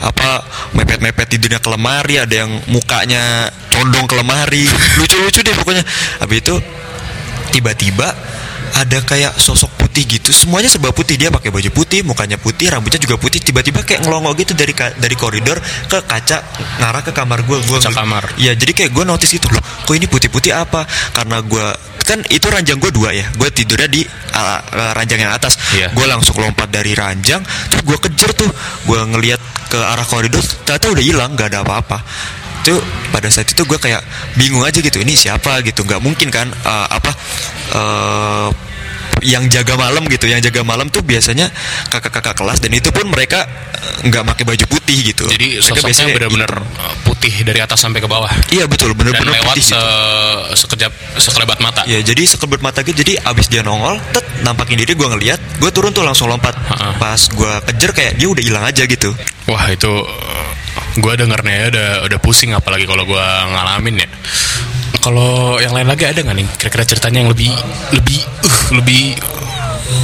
apa 0.05 0.47
mepet-mepet 0.79 1.27
tidurnya 1.27 1.59
ke 1.59 1.69
lemari 1.73 2.23
ada 2.23 2.35
yang 2.47 2.51
mukanya 2.71 3.51
condong 3.73 4.07
ke 4.07 4.15
lemari. 4.15 4.65
Lucu-lucu 5.03 5.43
deh 5.43 5.55
pokoknya. 5.59 5.85
Habis 6.23 6.39
itu 6.47 6.55
tiba-tiba 7.51 8.15
ada 8.77 8.99
kayak 9.03 9.35
sosok 9.41 9.88
putih 9.99 10.23
gitu. 10.23 10.31
Semuanya 10.31 10.71
serba 10.71 10.95
putih. 10.95 11.19
Dia 11.19 11.35
pakai 11.35 11.51
baju 11.51 11.71
putih 11.75 12.07
mukanya 12.07 12.39
putih 12.39 12.71
rambutnya 12.71 13.03
juga 13.03 13.19
putih. 13.19 13.43
Tiba-tiba 13.43 13.83
kayak 13.83 14.07
ngelongok 14.07 14.47
gitu 14.47 14.55
dari 14.55 14.71
dari 14.95 15.17
koridor 15.19 15.59
ke 15.91 15.99
kaca 16.07 16.39
ngarah 16.79 17.03
ke 17.03 17.11
kamar 17.11 17.43
gue 17.43 17.59
gue 17.67 17.79
kamar. 17.83 18.39
Iya 18.39 18.55
jadi 18.55 18.71
kayak 18.71 18.91
gue 18.95 19.03
notice 19.03 19.35
itu 19.35 19.51
loh 19.51 19.59
Kok 19.59 19.95
ini 19.99 20.07
putih-putih 20.07 20.55
apa? 20.55 20.87
Karena 21.11 21.43
gue 21.43 21.67
Kan 22.07 22.25
itu 22.31 22.47
ranjang 22.47 22.79
gue 22.79 22.95
dua 22.95 23.11
ya. 23.11 23.27
Gue 23.35 23.51
tidurnya 23.51 23.91
di 23.91 24.07
uh, 24.07 24.61
uh, 24.63 24.93
ranjang 24.95 25.27
yang 25.27 25.35
atas. 25.35 25.59
Iya. 25.75 25.91
Gue 25.93 26.07
langsung 26.07 26.39
lompat 26.39 26.71
dari 26.71 26.95
ranjang 26.95 27.43
Terus 27.43 27.83
gue 27.83 27.99
kejar 28.07 28.31
tuh. 28.39 28.49
Gue 28.87 29.03
ngeliat 29.03 29.43
ke 29.67 29.77
arah 29.83 30.07
koridor 30.07 30.41
Ternyata 30.63 30.95
udah 30.95 31.05
hilang 31.05 31.35
Gak 31.35 31.51
ada 31.51 31.67
apa-apa. 31.67 31.99
Itu 32.63 32.79
pada 33.11 33.27
saat 33.33 33.51
itu 33.51 33.65
gue 33.67 33.79
kayak 33.81 34.05
bingung 34.39 34.63
aja 34.63 34.79
gitu 34.79 35.03
ini 35.03 35.19
siapa? 35.19 35.59
gitu. 35.67 35.83
Nggak 35.83 36.01
mungkin 36.05 36.29
kan 36.29 36.47
uh, 36.53 36.87
apa 36.87 37.11
uh, 37.73 38.49
yang 39.21 39.47
jaga 39.47 39.75
malam 39.75 40.07
gitu 40.07 40.25
yang 40.25 40.39
jaga 40.39 40.63
malam 40.63 40.87
tuh 40.87 41.01
biasanya 41.01 41.51
kakak-kakak 41.87 42.35
kelas 42.35 42.59
dan 42.59 42.71
itu 42.71 42.89
pun 42.89 43.07
mereka 43.07 43.45
uh, 43.45 44.07
nggak 44.07 44.23
pakai 44.25 44.45
baju 44.45 44.65
putih 44.69 44.99
gitu 45.07 45.27
Jadi 45.27 45.59
Mereka 45.59 45.81
biasanya 45.83 46.13
benar-benar 46.15 46.53
uh, 46.55 46.95
putih 47.03 47.33
dari 47.43 47.59
atas 47.59 47.79
sampai 47.79 47.99
ke 47.99 48.07
bawah. 48.07 48.31
iya 48.51 48.65
betul 48.65 48.93
Dan 48.93 48.99
bener-bener 49.05 49.35
lewat 49.37 49.55
putih 49.55 49.65
gitu. 49.65 49.75
se- 49.75 50.57
sekejap 50.59 50.93
sekelebat 51.19 51.59
mata. 51.59 51.83
Ya 51.85 51.99
jadi 52.01 52.23
sekelebat 52.25 52.61
mata 52.61 52.81
gitu 52.81 52.97
Jadi 52.97 53.19
abis 53.19 53.47
dia 53.47 53.61
nongol 53.61 53.99
Tet 54.11 54.25
nampakin 54.41 54.79
diri 54.79 54.93
gue 54.93 55.09
ngeliat 55.09 55.41
Gue 55.59 55.69
turun 55.69 55.91
tuh 55.91 56.03
langsung 56.03 56.27
lompat 56.27 56.55
Ha-ha. 56.55 56.97
Pas 56.97 57.19
gue 57.21 57.53
kejar 57.69 57.91
kayak 57.93 58.13
dia 58.17 58.29
udah 58.29 58.43
hilang 58.43 58.65
aja 58.65 58.83
gitu 58.83 59.11
Wah 59.47 59.67
itu 59.69 59.93
gue 60.99 61.13
dengernya 61.15 61.55
ya 61.55 61.67
udah 61.71 61.89
udah 62.07 62.19
pusing 62.19 62.51
apalagi 62.51 62.83
kalau 62.83 63.03
gue 63.03 63.25
ngalamin 63.49 64.03
ya. 64.03 64.09
Kalau 64.99 65.57
yang 65.57 65.71
lain 65.71 65.87
lagi 65.87 66.05
ada 66.05 66.21
nggak 66.21 66.37
nih 66.37 66.47
kira-kira 66.59 66.85
ceritanya 66.85 67.19
yang 67.23 67.31
lebih 67.31 67.51
lebih 67.95 68.19
tuh 68.49 68.81
lebih 68.81 69.15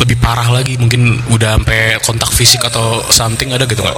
lebih 0.00 0.16
parah 0.20 0.48
lagi 0.48 0.76
mungkin 0.80 1.20
udah 1.32 1.60
sampai 1.60 2.00
kontak 2.04 2.30
fisik 2.32 2.60
atau 2.64 3.04
something 3.12 3.52
ada 3.52 3.64
gitu 3.68 3.80
nggak? 3.84 3.96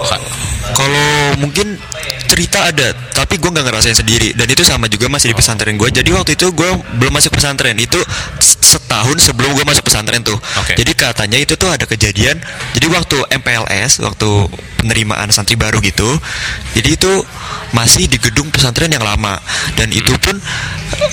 Kalau 0.74 1.38
mungkin 1.38 1.78
cerita 2.26 2.68
ada, 2.68 2.92
tapi 3.14 3.38
gue 3.38 3.50
nggak 3.50 3.66
ngerasain 3.66 3.96
sendiri. 3.96 4.34
Dan 4.34 4.46
itu 4.50 4.62
sama 4.66 4.90
juga 4.90 5.06
masih 5.08 5.32
di 5.32 5.36
pesantren 5.36 5.78
gue. 5.78 5.88
Jadi 5.88 6.10
waktu 6.12 6.34
itu 6.34 6.50
gue 6.52 6.70
belum 7.00 7.12
masuk 7.14 7.32
pesantren. 7.34 7.78
Itu 7.78 7.98
setahun 8.42 9.22
sebelum 9.22 9.54
gue 9.54 9.64
masuk 9.64 9.86
pesantren 9.86 10.20
tuh. 10.26 10.36
Oke. 10.36 10.74
Jadi 10.74 10.92
katanya 10.92 11.38
itu 11.38 11.54
tuh 11.54 11.70
ada 11.70 11.86
kejadian. 11.86 12.36
Jadi 12.74 12.86
waktu 12.90 13.16
MPLS, 13.40 14.02
waktu 14.02 14.28
penerimaan 14.86 15.32
santri 15.34 15.58
baru 15.58 15.82
gitu. 15.82 16.06
Jadi 16.78 16.94
itu 16.94 17.12
masih 17.74 18.06
di 18.06 18.22
gedung 18.22 18.52
pesantren 18.54 18.92
yang 18.92 19.02
lama. 19.02 19.40
Dan 19.74 19.90
itu 19.90 20.14
pun 20.22 20.38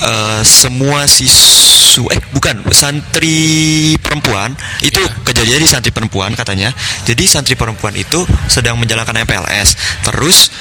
eh, 0.04 0.42
semua 0.46 1.10
siswa, 1.10 2.14
eh 2.14 2.22
bukan 2.34 2.70
santri 2.70 3.96
perempuan 3.98 4.54
itu 4.86 5.02
kejadian 5.26 5.64
di 5.64 5.70
santri 5.70 5.90
perempuan 5.90 6.38
katanya. 6.38 6.70
Jadi 7.08 7.24
santri 7.26 7.58
perempuan 7.58 7.98
itu 7.98 8.22
sedang 8.46 8.78
menjalankan 8.78 9.26
MPLS. 9.26 10.02
Terus 10.06 10.54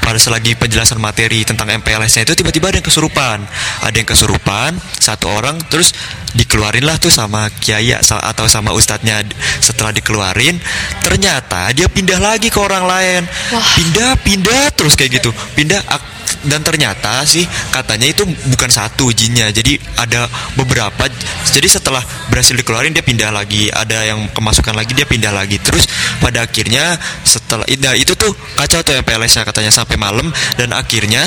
pada 0.00 0.20
selagi 0.20 0.56
penjelasan 0.56 1.00
materi 1.00 1.42
tentang 1.42 1.68
MPLS-nya 1.80 2.28
itu 2.28 2.34
tiba-tiba 2.36 2.68
ada 2.68 2.78
yang 2.80 2.86
kesurupan. 2.86 3.38
Ada 3.84 3.96
yang 3.96 4.08
kesurupan, 4.08 4.70
satu 5.00 5.26
orang 5.32 5.56
terus 5.68 5.96
dikeluarin 6.34 6.84
lah 6.84 6.98
tuh 7.00 7.12
sama 7.12 7.48
kiai 7.62 7.94
atau 7.96 8.44
sama 8.50 8.72
ustadznya. 8.76 9.24
Setelah 9.62 9.94
dikeluarin, 9.96 10.60
ternyata 11.00 11.72
dia 11.72 11.88
pindah 11.88 12.20
lagi 12.20 12.52
ke 12.52 12.58
orang 12.60 12.84
lain. 12.84 13.22
Pindah, 13.52 14.20
pindah 14.20 14.74
terus 14.76 14.96
kayak 14.96 15.22
gitu. 15.22 15.30
Pindah 15.56 15.80
dan 16.44 16.60
ternyata 16.60 17.24
sih 17.24 17.44
katanya 17.72 18.10
itu 18.10 18.24
bukan 18.24 18.70
satu 18.70 19.10
jinnya. 19.12 19.48
Jadi 19.50 19.76
ada 20.00 20.28
beberapa 20.56 21.08
jadi 21.50 21.68
setelah 21.68 22.00
berhasil 22.28 22.56
dikeluarin 22.56 22.92
dia 22.92 23.04
pindah 23.04 23.30
lagi. 23.32 23.72
Ada 23.72 24.14
yang 24.14 24.28
kemasukan 24.32 24.76
lagi 24.76 24.92
dia 24.92 25.08
pindah 25.08 25.32
lagi. 25.32 25.56
Terus 25.60 25.88
pada 26.20 26.44
akhirnya 26.44 26.96
setelah 27.24 27.64
nah, 27.80 27.96
itu 27.96 28.12
tuh 28.16 28.32
kacau 28.56 28.80
tuh 28.84 28.96
MPLS 29.00 29.40
nya 29.40 29.42
katanya 29.48 29.72
sampai 29.72 29.96
malam. 29.96 30.28
Dan 30.60 30.72
akhirnya 30.76 31.24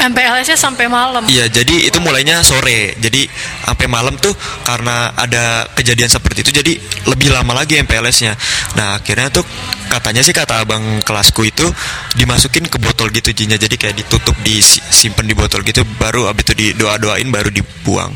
MPLS-nya 0.00 0.56
sampai 0.56 0.86
malam. 0.86 1.22
Iya, 1.26 1.46
jadi 1.46 1.86
itu 1.86 1.98
mulainya 1.98 2.40
sore. 2.40 2.96
Jadi 2.96 3.28
sampai 3.62 3.86
malam 3.86 4.16
tuh 4.16 4.32
karena 4.62 5.12
ada 5.12 5.68
kejadian 5.72 6.08
seperti 6.08 6.42
itu, 6.42 6.52
jadi 6.54 6.72
lebih 7.06 7.28
lama 7.30 7.52
lagi 7.52 7.76
MPLS-nya. 7.78 8.32
Nah, 8.74 8.96
akhirnya 8.96 9.28
tuh 9.28 9.44
katanya 9.86 10.20
sih 10.20 10.32
kata 10.32 10.64
abang 10.64 10.80
kelasku 11.00 11.44
itu 11.44 11.66
dimasukin 12.14 12.64
ke 12.66 12.78
botol 12.78 13.10
gitu 13.10 13.30
jinnya. 13.30 13.56
Jadi 13.56 13.76
kayak 13.76 13.96
ditutup, 13.98 14.34
disimpan 14.40 15.26
di 15.26 15.34
botol 15.34 15.60
gitu, 15.62 15.84
baru 15.98 16.26
abis 16.28 16.48
itu 16.48 16.54
didoa-doain, 16.72 17.28
baru 17.28 17.50
dibuang. 17.50 18.10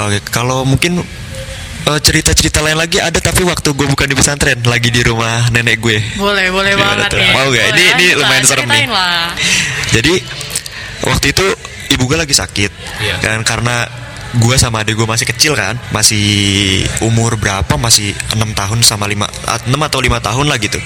Oke, 0.00 0.18
kalau 0.30 0.62
mungkin 0.64 1.02
eh, 1.80 2.00
cerita-cerita 2.00 2.60
lain 2.60 2.78
lagi 2.78 2.98
ada 2.98 3.18
tapi 3.18 3.42
waktu 3.42 3.72
gue 3.72 3.86
bukan 3.86 4.06
di 4.06 4.14
pesantren, 4.14 4.60
lagi 4.64 4.88
di 4.88 5.02
rumah 5.02 5.50
nenek 5.50 5.76
gue. 5.78 5.98
Boleh, 6.16 6.48
boleh 6.50 6.72
Gimana 6.74 7.06
banget 7.06 7.10
tuh? 7.10 7.18
nih. 7.18 7.30
Mau 7.32 7.46
nggak? 7.48 7.66
Boleh, 7.66 7.80
Ini- 7.80 7.92
ini 7.94 8.06
lumayan 8.18 8.44
serem 8.44 8.66
nih. 8.66 8.86
lah. 8.86 9.32
Jadi 9.90 10.14
waktu 11.02 11.32
itu 11.32 11.46
ibu 11.90 12.04
gue 12.04 12.18
lagi 12.18 12.32
sakit 12.32 12.70
Iya. 13.00 13.14
kan 13.18 13.40
karena 13.42 13.88
gue 14.30 14.54
sama 14.54 14.86
adik 14.86 14.94
gue 14.94 15.08
masih 15.10 15.26
kecil 15.26 15.58
kan. 15.58 15.74
Masih 15.90 16.22
umur 17.02 17.34
berapa? 17.34 17.74
Masih 17.74 18.14
enam 18.30 18.54
tahun 18.54 18.86
sama 18.86 19.10
lima 19.10 19.26
enam 19.66 19.82
atau 19.82 19.98
lima 19.98 20.22
tahun 20.22 20.46
lah 20.46 20.54
gitu. 20.62 20.78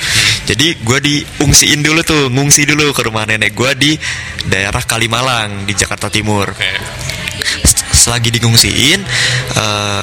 Jadi 0.48 0.80
gue 0.80 0.98
diungsiin 0.98 1.84
dulu 1.84 2.00
tuh 2.00 2.32
ngungsi 2.32 2.64
dulu 2.64 2.88
ke 2.96 3.04
rumah 3.04 3.28
nenek 3.28 3.52
gue 3.52 3.70
di 3.76 3.92
daerah 4.48 4.80
Kalimalang 4.80 5.68
di 5.68 5.76
Jakarta 5.76 6.08
Timur. 6.08 6.56
Selagi 7.92 8.32
digungsiin 8.32 9.00
eh, 9.52 10.00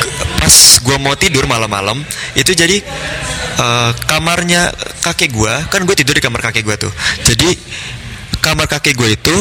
ke- 0.00 0.10
pas 0.40 0.56
gua 0.82 0.96
mau 0.98 1.14
tidur 1.14 1.44
malam-malam 1.44 2.00
itu 2.32 2.52
jadi 2.52 2.80
eh, 3.60 3.90
kamarnya 4.04 4.72
kakek 5.00 5.30
gua 5.30 5.68
kan 5.68 5.84
gue 5.84 5.94
tidur 5.94 6.16
di 6.16 6.22
kamar 6.24 6.40
kakek 6.40 6.64
gua 6.64 6.80
tuh. 6.80 6.92
Jadi 7.22 7.48
kamar 8.42 8.66
kakek 8.66 8.98
gue 8.98 9.14
itu 9.14 9.36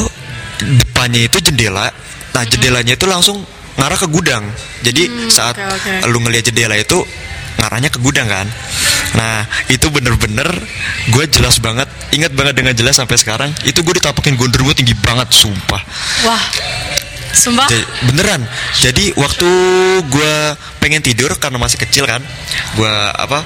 depannya 0.61 1.25
itu 1.25 1.41
jendela 1.41 1.89
nah 2.31 2.43
jendelanya 2.45 2.93
itu 2.95 3.09
langsung 3.09 3.41
ngarah 3.75 3.97
ke 3.97 4.07
gudang 4.07 4.45
jadi 4.85 5.09
saat 5.27 5.57
oke, 5.57 6.05
oke. 6.05 6.13
lu 6.13 6.21
ngelihat 6.21 6.53
jendela 6.53 6.77
itu 6.77 7.01
ngarahnya 7.59 7.89
ke 7.91 7.99
gudang 7.99 8.29
kan 8.29 8.47
nah 9.17 9.43
itu 9.67 9.91
bener-bener 9.91 10.47
gue 11.11 11.23
jelas 11.27 11.59
banget 11.59 11.89
ingat 12.15 12.31
banget 12.31 12.55
dengan 12.55 12.73
jelas 12.77 12.95
sampai 12.95 13.19
sekarang 13.19 13.49
itu 13.67 13.83
gue 13.83 13.93
ditampakin 13.99 14.39
gondor 14.39 14.63
gue 14.71 14.75
tinggi 14.77 14.95
banget 14.95 15.27
sumpah 15.33 15.81
Wah. 16.23 16.43
Sumpah. 17.31 17.63
Ja- 17.71 17.87
beneran 18.11 18.43
jadi 18.79 19.15
waktu 19.15 19.49
gue 20.07 20.33
pengen 20.83 20.99
tidur 20.99 21.31
karena 21.39 21.59
masih 21.59 21.79
kecil 21.79 22.03
kan 22.03 22.19
gue 22.75 22.93
apa 23.15 23.43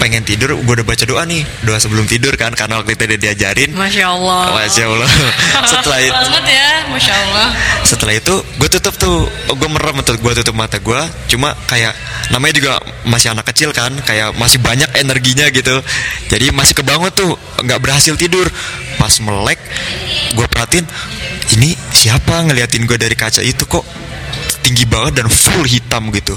pengen 0.00 0.24
tidur 0.24 0.56
gue 0.56 0.74
udah 0.80 0.86
baca 0.88 1.04
doa 1.04 1.22
nih. 1.28 1.44
Doa 1.62 1.76
sebelum 1.76 2.08
tidur 2.08 2.32
kan 2.40 2.56
karena 2.56 2.80
waktu 2.80 2.96
itu 2.96 3.04
dia 3.04 3.18
diajarin. 3.20 3.76
Masya 3.76 4.04
Allah. 4.08 4.42
Masya 4.56 4.84
Allah. 4.88 5.10
Setelah 5.70 5.98
itu 6.00 6.16
banget 6.16 6.44
ya 6.48 6.68
masya 6.88 7.14
allah. 7.14 7.48
Setelah 7.84 8.14
itu 8.16 8.34
gue 8.56 8.68
tutup 8.72 8.94
tuh. 8.96 9.28
Gue 9.52 9.68
merem 9.68 10.00
tuh 10.00 10.16
gue 10.16 10.32
tutup 10.40 10.56
mata 10.56 10.80
gue 10.80 11.00
cuma 11.28 11.52
kayak 11.68 11.92
namanya 12.32 12.54
juga 12.56 12.72
masih 13.04 13.36
anak 13.36 13.52
kecil 13.52 13.76
kan 13.76 13.92
kayak 14.08 14.32
masih 14.40 14.56
banyak 14.64 14.88
energinya 14.96 15.46
gitu. 15.52 15.76
Jadi 16.32 16.48
masih 16.50 16.72
kebangun 16.72 17.12
tuh 17.12 17.36
nggak 17.60 17.78
berhasil 17.78 18.16
tidur. 18.16 18.48
Pas 18.96 19.12
melek 19.20 19.60
gue 20.34 20.46
perhatiin 20.48 20.86
ini 21.60 21.74
siapa 21.90 22.46
ngeliatin 22.46 22.86
gue 22.86 22.96
dari 22.96 23.18
kaca 23.18 23.42
itu 23.42 23.66
kok 23.66 23.82
tinggi 24.60 24.84
banget 24.84 25.24
dan 25.24 25.26
full 25.28 25.64
hitam 25.66 26.08
gitu. 26.12 26.36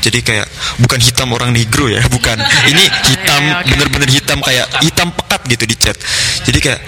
Jadi 0.00 0.18
kayak 0.22 0.46
bukan 0.80 0.98
hitam 0.98 1.28
orang 1.34 1.50
negro 1.50 1.90
ya 1.90 2.02
bukan. 2.08 2.38
Ini 2.40 2.84
hitam 3.10 3.42
Oke, 3.44 3.54
oke. 3.60 3.68
bener-bener 3.74 4.10
hitam 4.10 4.38
kayak 4.40 4.66
hitam 4.82 5.08
pekat 5.12 5.42
gitu 5.50 5.64
di 5.68 5.76
cat 5.76 5.96
jadi 6.44 6.58
kayak 6.60 6.80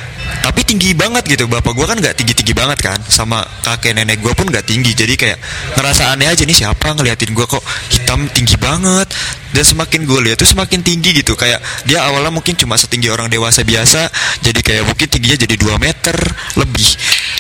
tapi 0.43 0.67
tinggi 0.67 0.91
banget 0.95 1.23
gitu. 1.27 1.47
Bapak 1.47 1.71
gua 1.75 1.87
kan 1.87 1.99
nggak 2.03 2.19
tinggi 2.19 2.35
tinggi 2.35 2.51
banget 2.51 2.79
kan 2.83 2.99
sama 3.07 3.47
kakek 3.63 3.95
nenek 3.95 4.19
gua 4.19 4.35
pun 4.35 4.51
nggak 4.51 4.67
tinggi. 4.67 4.91
Jadi 4.95 5.15
kayak 5.15 5.39
ngerasa 5.79 6.11
aneh 6.15 6.27
aja 6.27 6.43
nih 6.43 6.55
siapa 6.55 6.95
ngeliatin 6.99 7.31
gua 7.31 7.47
kok 7.47 7.63
hitam 7.95 8.27
tinggi 8.31 8.59
banget? 8.59 9.07
Dan 9.55 9.65
semakin 9.65 10.05
gue 10.05 10.21
lihat 10.21 10.37
tuh 10.37 10.51
semakin 10.51 10.85
tinggi 10.85 11.17
gitu. 11.17 11.33
Kayak 11.39 11.63
dia 11.89 12.05
awalnya 12.05 12.29
mungkin 12.35 12.59
cuma 12.59 12.77
setinggi 12.77 13.09
orang 13.09 13.31
dewasa 13.31 13.63
biasa 13.63 14.11
jadi 14.43 14.61
kayak 14.61 14.85
mungkin 14.85 15.07
tingginya 15.09 15.39
jadi 15.39 15.55
2 15.57 15.81
meter 15.81 16.17
lebih 16.61 16.89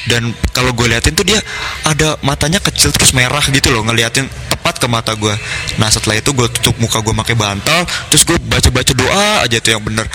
dan 0.06 0.30
kalau 0.54 0.70
gue 0.72 0.86
liatin 0.86 1.14
tuh 1.14 1.26
dia 1.26 1.38
ada 1.86 2.18
matanya 2.22 2.62
kecil 2.62 2.94
terus 2.94 3.10
merah 3.12 3.42
gitu 3.42 3.68
loh 3.74 3.82
ngeliatin 3.86 4.26
tepat 4.50 4.78
ke 4.78 4.86
mata 4.86 5.12
gue. 5.14 5.34
Nah 5.78 5.88
setelah 5.90 6.18
itu 6.18 6.30
gue 6.30 6.46
tutup 6.58 6.78
muka 6.78 7.02
gue 7.02 7.14
pakai 7.14 7.36
bantal 7.38 7.82
terus 8.10 8.22
gue 8.26 8.38
baca 8.46 8.70
baca 8.70 8.92
doa 8.94 9.26
aja 9.46 9.58
tuh 9.58 9.76
yang 9.76 9.82
bener 9.82 10.06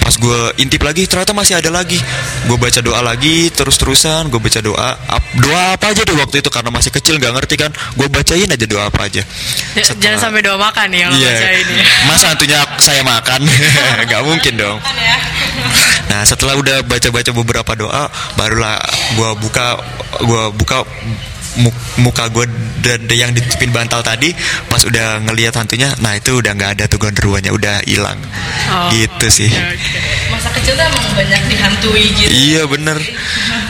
pas 0.00 0.12
gue 0.12 0.40
intip 0.58 0.80
lagi 0.80 1.04
ternyata 1.04 1.30
masih 1.30 1.56
ada 1.56 1.68
lagi 1.68 2.00
gue 2.44 2.56
baca 2.56 2.80
doa 2.80 3.00
lagi 3.00 3.48
terus 3.48 3.76
terusan 3.76 4.26
gue 4.26 4.36
baca 4.36 4.60
doa 4.60 4.88
Ap- 4.96 5.32
doa 5.36 5.76
apa 5.76 5.92
aja 5.92 6.02
deh 6.02 6.16
waktu 6.16 6.40
itu 6.40 6.48
karena 6.48 6.68
masih 6.68 6.90
kecil 6.90 7.16
nggak 7.16 7.32
ngerti 7.32 7.54
kan 7.56 7.70
gue 7.94 8.06
bacain 8.06 8.46
aja 8.46 8.66
doa 8.66 8.86
apa 8.86 9.06
aja 9.06 9.22
Setelah- 9.72 9.98
Jangan 10.00 10.18
sampai 10.20 10.40
doa 10.40 10.56
makan 10.56 10.88
ya 10.90 11.06
baca 11.08 11.48
ini. 11.52 11.74
Masa 12.08 12.24
hantunya 12.28 12.58
saya 12.76 13.02
makan? 13.02 13.40
Gak 14.10 14.22
mungkin 14.22 14.54
dong. 14.56 14.78
Nah 16.10 16.26
setelah 16.26 16.58
udah 16.58 16.82
baca-baca 16.82 17.30
beberapa 17.30 17.72
doa, 17.76 18.10
barulah 18.34 18.82
gua 19.14 19.30
buka, 19.32 19.78
gua 20.20 20.50
buka 20.50 20.82
muka 21.98 22.30
gue 22.30 22.46
dan 22.80 23.04
yang 23.10 23.30
ditutupin 23.34 23.74
bantal 23.74 24.00
tadi 24.00 24.30
pas 24.70 24.80
udah 24.86 25.18
ngelihat 25.26 25.54
hantunya 25.58 25.90
nah 25.98 26.14
itu 26.14 26.38
udah 26.38 26.54
nggak 26.54 26.78
ada 26.78 26.84
tuh 26.86 27.02
gondruannya 27.02 27.50
udah 27.50 27.82
hilang. 27.84 28.18
Oh, 28.70 28.88
gitu 28.94 29.26
sih. 29.28 29.50
masa 30.30 30.48
kecil 30.54 30.78
tuh 30.78 30.86
emang 30.86 31.06
banyak 31.14 31.42
dihantui 31.50 32.04
gitu. 32.14 32.30
Iya 32.30 32.62
bener 32.70 32.96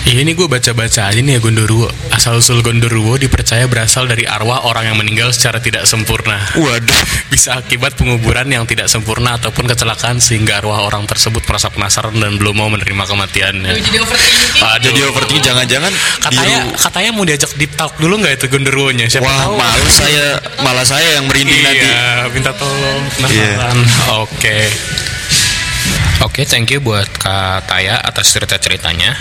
Iya 0.00 0.24
ini 0.24 0.32
gue 0.32 0.48
baca-baca 0.48 1.06
aja 1.06 1.20
nih 1.20 1.36
ya 1.36 1.40
Gondoruo 1.40 1.86
Asal-usul 2.10 2.64
Gondoruo 2.64 3.14
dipercaya 3.14 3.68
berasal 3.68 4.04
dari 4.04 4.24
arwah 4.24 4.64
orang 4.64 4.90
yang 4.90 4.96
meninggal 4.96 5.30
secara 5.30 5.60
tidak 5.60 5.84
sempurna. 5.84 6.40
Waduh. 6.52 7.00
Bisa 7.32 7.54
akibat 7.56 7.94
penguburan 7.94 8.48
yang 8.48 8.64
tidak 8.64 8.88
sempurna 8.88 9.36
ataupun 9.36 9.68
kecelakaan 9.68 10.18
Sehingga 10.18 10.58
arwah 10.58 10.82
orang 10.82 11.04
tersebut 11.04 11.44
merasa 11.44 11.68
penasaran 11.68 12.16
dan 12.16 12.36
belum 12.36 12.54
mau 12.54 12.66
menerima 12.66 13.04
kematiannya. 13.06 13.70
Jadi 13.76 13.98
overthinking. 13.98 14.62
Aduh, 14.64 14.80
jadi 14.82 15.00
overthinking. 15.06 15.44
Jangan-jangan 15.46 15.92
Katanya, 16.18 16.58
di 16.58 16.66
ru- 16.66 16.76
katanya 16.80 17.10
mau 17.12 17.24
diajak 17.24 17.50
deep 17.54 17.72
talk 17.74 17.92
dulu 17.96 18.14
nggak 18.18 18.34
itu 18.34 18.46
Gondoruonya 18.48 19.06
Siapa 19.06 19.24
wah 19.24 19.36
tahu. 19.46 19.54
malu 19.54 19.86
saya. 19.86 20.26
Malah 20.60 20.86
saya 20.88 21.08
yang 21.20 21.28
merinding 21.28 21.60
nanti. 21.60 21.86
Iya, 21.86 22.02
minta 22.32 22.50
tolong 22.56 23.02
penasaran. 23.14 23.76
Oke. 24.18 24.58
Oke, 26.20 26.44
thank 26.44 26.68
you 26.68 26.82
buat 26.82 27.08
Kak 27.14 27.64
Taya 27.64 27.96
atas 27.96 28.28
cerita-ceritanya. 28.28 29.16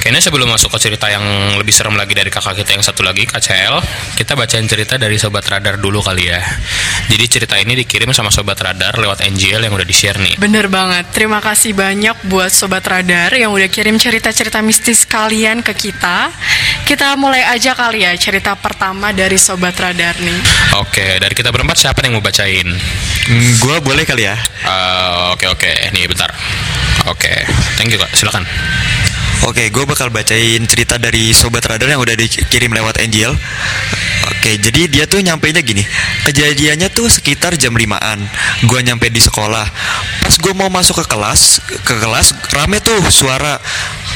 Kayaknya 0.00 0.22
sebelum 0.24 0.48
masuk 0.48 0.72
ke 0.72 0.78
cerita 0.90 1.12
yang 1.12 1.22
lebih 1.60 1.76
serem 1.76 1.92
lagi 1.94 2.16
dari 2.16 2.32
kakak 2.32 2.56
kita 2.56 2.72
yang 2.72 2.84
satu 2.84 3.04
lagi, 3.04 3.28
KCL, 3.28 3.84
kita 4.16 4.32
bacain 4.32 4.64
cerita 4.64 4.96
dari 4.96 5.20
Sobat 5.20 5.44
Radar 5.44 5.76
dulu 5.76 6.00
kali 6.00 6.32
ya. 6.32 6.40
Jadi 7.12 7.24
cerita 7.28 7.60
ini 7.60 7.76
dikirim 7.84 8.08
sama 8.16 8.32
Sobat 8.32 8.56
Radar 8.58 8.96
lewat 8.96 9.22
NGL 9.28 9.68
yang 9.68 9.76
udah 9.76 9.84
di-share 9.84 10.16
nih. 10.16 10.40
Bener 10.40 10.72
banget, 10.72 11.12
terima 11.12 11.44
kasih 11.44 11.76
banyak 11.76 12.16
buat 12.32 12.48
Sobat 12.48 12.82
Radar 12.88 13.36
yang 13.36 13.52
udah 13.52 13.68
kirim 13.68 14.00
cerita-cerita 14.00 14.64
mistis 14.64 15.04
kalian 15.04 15.60
ke 15.60 15.76
kita 15.76 16.32
Kita 16.88 17.14
mulai 17.14 17.44
aja 17.46 17.76
kali 17.76 18.02
ya 18.02 18.12
cerita 18.16 18.56
pertama 18.58 19.12
dari 19.14 19.36
Sobat 19.38 19.76
Radar 19.78 20.18
nih 20.18 20.40
Oke, 20.80 21.18
dari 21.20 21.34
kita 21.36 21.52
berempat 21.52 21.76
siapa 21.78 22.02
yang 22.02 22.18
mau 22.18 22.24
bacain? 22.24 22.66
Hmm, 22.66 23.50
gue 23.62 23.76
boleh 23.84 24.02
kali 24.08 24.26
ya. 24.26 24.34
Eh, 24.64 25.34
Oke 25.34 25.46
oke, 25.46 25.70
nih 25.94 26.06
bentar. 26.10 26.30
Oke, 27.06 27.32
thank 27.78 27.90
you 27.90 27.98
kak, 27.98 28.10
silakan. 28.12 28.42
Oke, 29.48 29.72
gue 29.72 29.84
bakal 29.88 30.12
bacain 30.12 30.60
cerita 30.68 31.00
dari 31.00 31.32
Sobat 31.32 31.64
Radar 31.64 31.88
yang 31.88 32.04
udah 32.04 32.12
dikirim 32.12 32.76
lewat 32.76 33.00
Angel. 33.00 33.32
Oke, 34.28 34.60
jadi 34.60 34.84
dia 34.84 35.04
tuh 35.08 35.24
nyampainya 35.24 35.64
gini. 35.64 35.80
Kejadiannya 36.28 36.92
tuh 36.92 37.08
sekitar 37.08 37.56
jam 37.56 37.72
5-an. 37.72 38.20
Gue 38.68 38.80
nyampe 38.84 39.08
di 39.08 39.16
sekolah. 39.16 39.64
Pas 40.20 40.34
gue 40.36 40.52
mau 40.52 40.68
masuk 40.68 41.00
ke 41.00 41.16
kelas, 41.16 41.64
ke 41.88 41.94
kelas 41.96 42.36
rame 42.52 42.84
tuh 42.84 43.00
suara. 43.08 43.56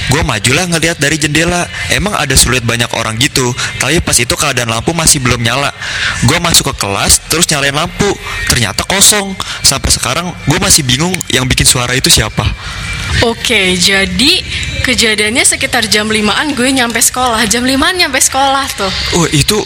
Gue 0.09 0.21
majulah 0.21 0.67
ngeliat 0.67 0.97
dari 0.97 1.17
jendela. 1.17 1.65
Emang 1.89 2.13
ada 2.13 2.35
sulit 2.35 2.61
banyak 2.61 2.89
orang 2.93 3.17
gitu. 3.17 3.51
Tapi 3.79 4.01
pas 4.01 4.15
itu 4.15 4.35
keadaan 4.35 4.69
lampu 4.69 4.93
masih 4.93 5.21
belum 5.21 5.41
nyala. 5.41 5.73
Gue 6.25 6.37
masuk 6.39 6.73
ke 6.73 6.85
kelas, 6.85 7.25
terus 7.27 7.49
nyalain 7.49 7.75
lampu. 7.75 8.09
Ternyata 8.47 8.85
kosong. 8.85 9.33
Sampai 9.63 9.91
sekarang 9.91 10.33
gue 10.45 10.59
masih 10.59 10.85
bingung 10.85 11.13
yang 11.29 11.45
bikin 11.45 11.65
suara 11.65 11.93
itu 11.93 12.09
siapa. 12.09 12.45
Oke, 13.23 13.79
jadi 13.79 14.33
kejadiannya 14.83 15.45
sekitar 15.47 15.87
jam 15.87 16.11
5an 16.11 16.53
gue 16.53 16.67
nyampe 16.69 16.99
sekolah 16.99 17.47
Jam 17.47 17.63
5an 17.63 17.95
nyampe 17.95 18.19
sekolah 18.19 18.67
tuh 18.75 18.91
Oh 19.15 19.25
itu 19.31 19.57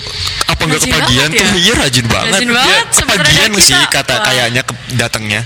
apa 0.46 0.62
nggak 0.62 0.82
kepagian 0.84 1.30
tuh? 1.32 1.42
ya? 1.42 1.50
Iya 1.56 1.72
rajin 1.74 2.06
banget. 2.06 2.32
Rajin 2.38 2.50
Dia 2.50 2.56
banget, 2.60 2.86
sebenarnya 2.92 3.24
kepagian 3.24 3.50
kita- 3.50 3.66
sih 3.66 3.80
kata 3.88 4.14
kayaknya 4.20 4.62
datangnya. 4.94 5.40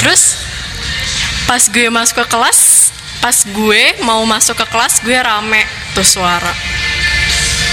Terus 0.00 0.22
pas 1.44 1.60
gue 1.60 1.86
masuk 1.92 2.24
ke 2.24 2.26
kelas 2.30 2.58
Pas 3.24 3.40
gue 3.40 3.82
mau 4.04 4.20
masuk 4.28 4.52
ke 4.52 4.66
kelas 4.68 5.00
gue 5.00 5.16
rame 5.16 5.64
tuh 5.96 6.04
suara 6.04 6.52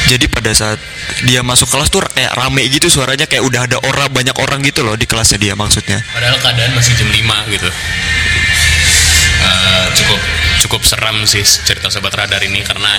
Jadi 0.08 0.32
pada 0.32 0.48
saat 0.56 0.80
dia 1.28 1.44
masuk 1.44 1.68
kelas 1.68 1.92
tuh 1.92 2.00
kayak 2.08 2.40
rame 2.40 2.64
gitu 2.72 2.88
suaranya 2.88 3.28
kayak 3.28 3.44
udah 3.44 3.68
ada 3.68 3.76
orang 3.84 4.08
banyak 4.16 4.32
orang 4.40 4.64
gitu 4.64 4.80
loh 4.80 4.96
di 4.96 5.04
kelasnya 5.04 5.36
dia 5.36 5.54
maksudnya. 5.60 6.00
Padahal 6.16 6.40
keadaan 6.40 6.72
masih 6.72 6.96
jam 6.96 7.12
5 7.12 7.52
gitu. 7.52 7.68
Eh, 9.42 9.88
cukup 10.00 10.20
cukup 10.62 10.86
seram 10.86 11.26
sih 11.26 11.42
cerita 11.42 11.90
Sobat 11.90 12.14
Radar 12.14 12.38
ini 12.42 12.62
karena 12.62 12.92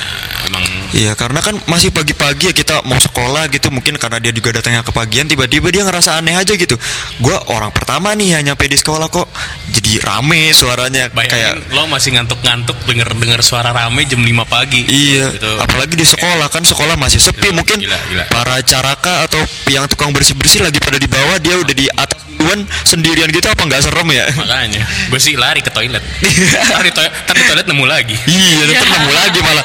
emang 0.44 0.64
Iya 0.92 1.16
karena 1.16 1.40
kan 1.40 1.56
masih 1.64 1.88
pagi-pagi 1.88 2.50
ya 2.50 2.54
kita 2.54 2.84
mau 2.84 2.98
sekolah 2.98 3.48
gitu 3.48 3.72
mungkin 3.72 3.96
karena 3.96 4.20
dia 4.20 4.28
juga 4.28 4.52
datangnya 4.52 4.84
kepagian 4.84 5.24
tiba-tiba 5.24 5.72
dia 5.72 5.86
ngerasa 5.86 6.20
aneh 6.20 6.36
aja 6.36 6.52
gitu. 6.52 6.76
Gua 7.16 7.40
orang 7.48 7.72
pertama 7.72 8.12
nih 8.12 8.36
yang 8.36 8.52
nyampe 8.52 8.68
di 8.68 8.76
sekolah 8.76 9.08
kok 9.08 9.24
jadi 9.72 10.04
rame 10.04 10.52
suaranya 10.52 11.08
kayak 11.08 11.16
bayangin 11.16 11.72
lo 11.72 11.88
masih 11.88 12.12
ngantuk-ngantuk 12.12 12.76
denger-denger 12.84 13.40
suara 13.40 13.72
rame 13.72 14.04
jam 14.04 14.20
5 14.20 14.44
pagi. 14.44 14.84
Iya, 14.84 15.32
Gitu. 15.32 15.48
apalagi 15.56 15.94
di 15.96 16.04
sekolah 16.04 16.52
kan 16.52 16.60
sekolah 16.60 16.98
masih 17.00 17.18
sepi 17.18 17.48
Gila, 17.48 17.56
mungkin 17.56 17.78
gila, 17.80 17.98
gila. 18.10 18.24
para 18.28 18.60
caraka 18.60 19.24
atau 19.24 19.40
yang 19.70 19.88
tukang 19.88 20.12
bersih 20.12 20.36
bersih 20.36 20.60
lagi 20.60 20.76
pada 20.76 21.00
di 21.00 21.08
bawah 21.08 21.40
dia 21.40 21.56
udah 21.56 21.72
di 21.72 21.86
atas 21.88 22.20
duluan 22.42 22.60
sendirian 22.82 23.30
gitu 23.30 23.46
apa 23.46 23.62
nggak 23.62 23.78
serem 23.80 24.08
ya? 24.10 24.26
Makanya 24.34 24.82
gue 24.82 25.20
sih 25.22 25.38
lari 25.38 25.62
ke 25.62 25.70
toilet. 25.70 26.02
Toilet, 26.18 26.90
ntar 27.22 27.34
di 27.38 27.44
toilet 27.46 27.66
nemu 27.66 27.84
lagi. 27.86 28.16
iya, 28.26 28.66
tetap 28.66 28.88
nemu 28.90 29.10
lagi 29.12 29.38
malah 29.40 29.64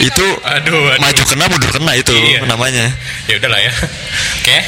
itu 0.00 0.26
Aduh, 0.40 0.88
aduh. 0.88 0.98
maju 0.98 1.22
kena 1.22 1.44
mundur 1.46 1.70
kena 1.70 1.92
itu 1.94 2.14
Iya. 2.16 2.48
namanya. 2.48 2.88
Ya 3.28 3.36
udahlah 3.36 3.60
ya. 3.60 3.72
Oke. 4.40 4.58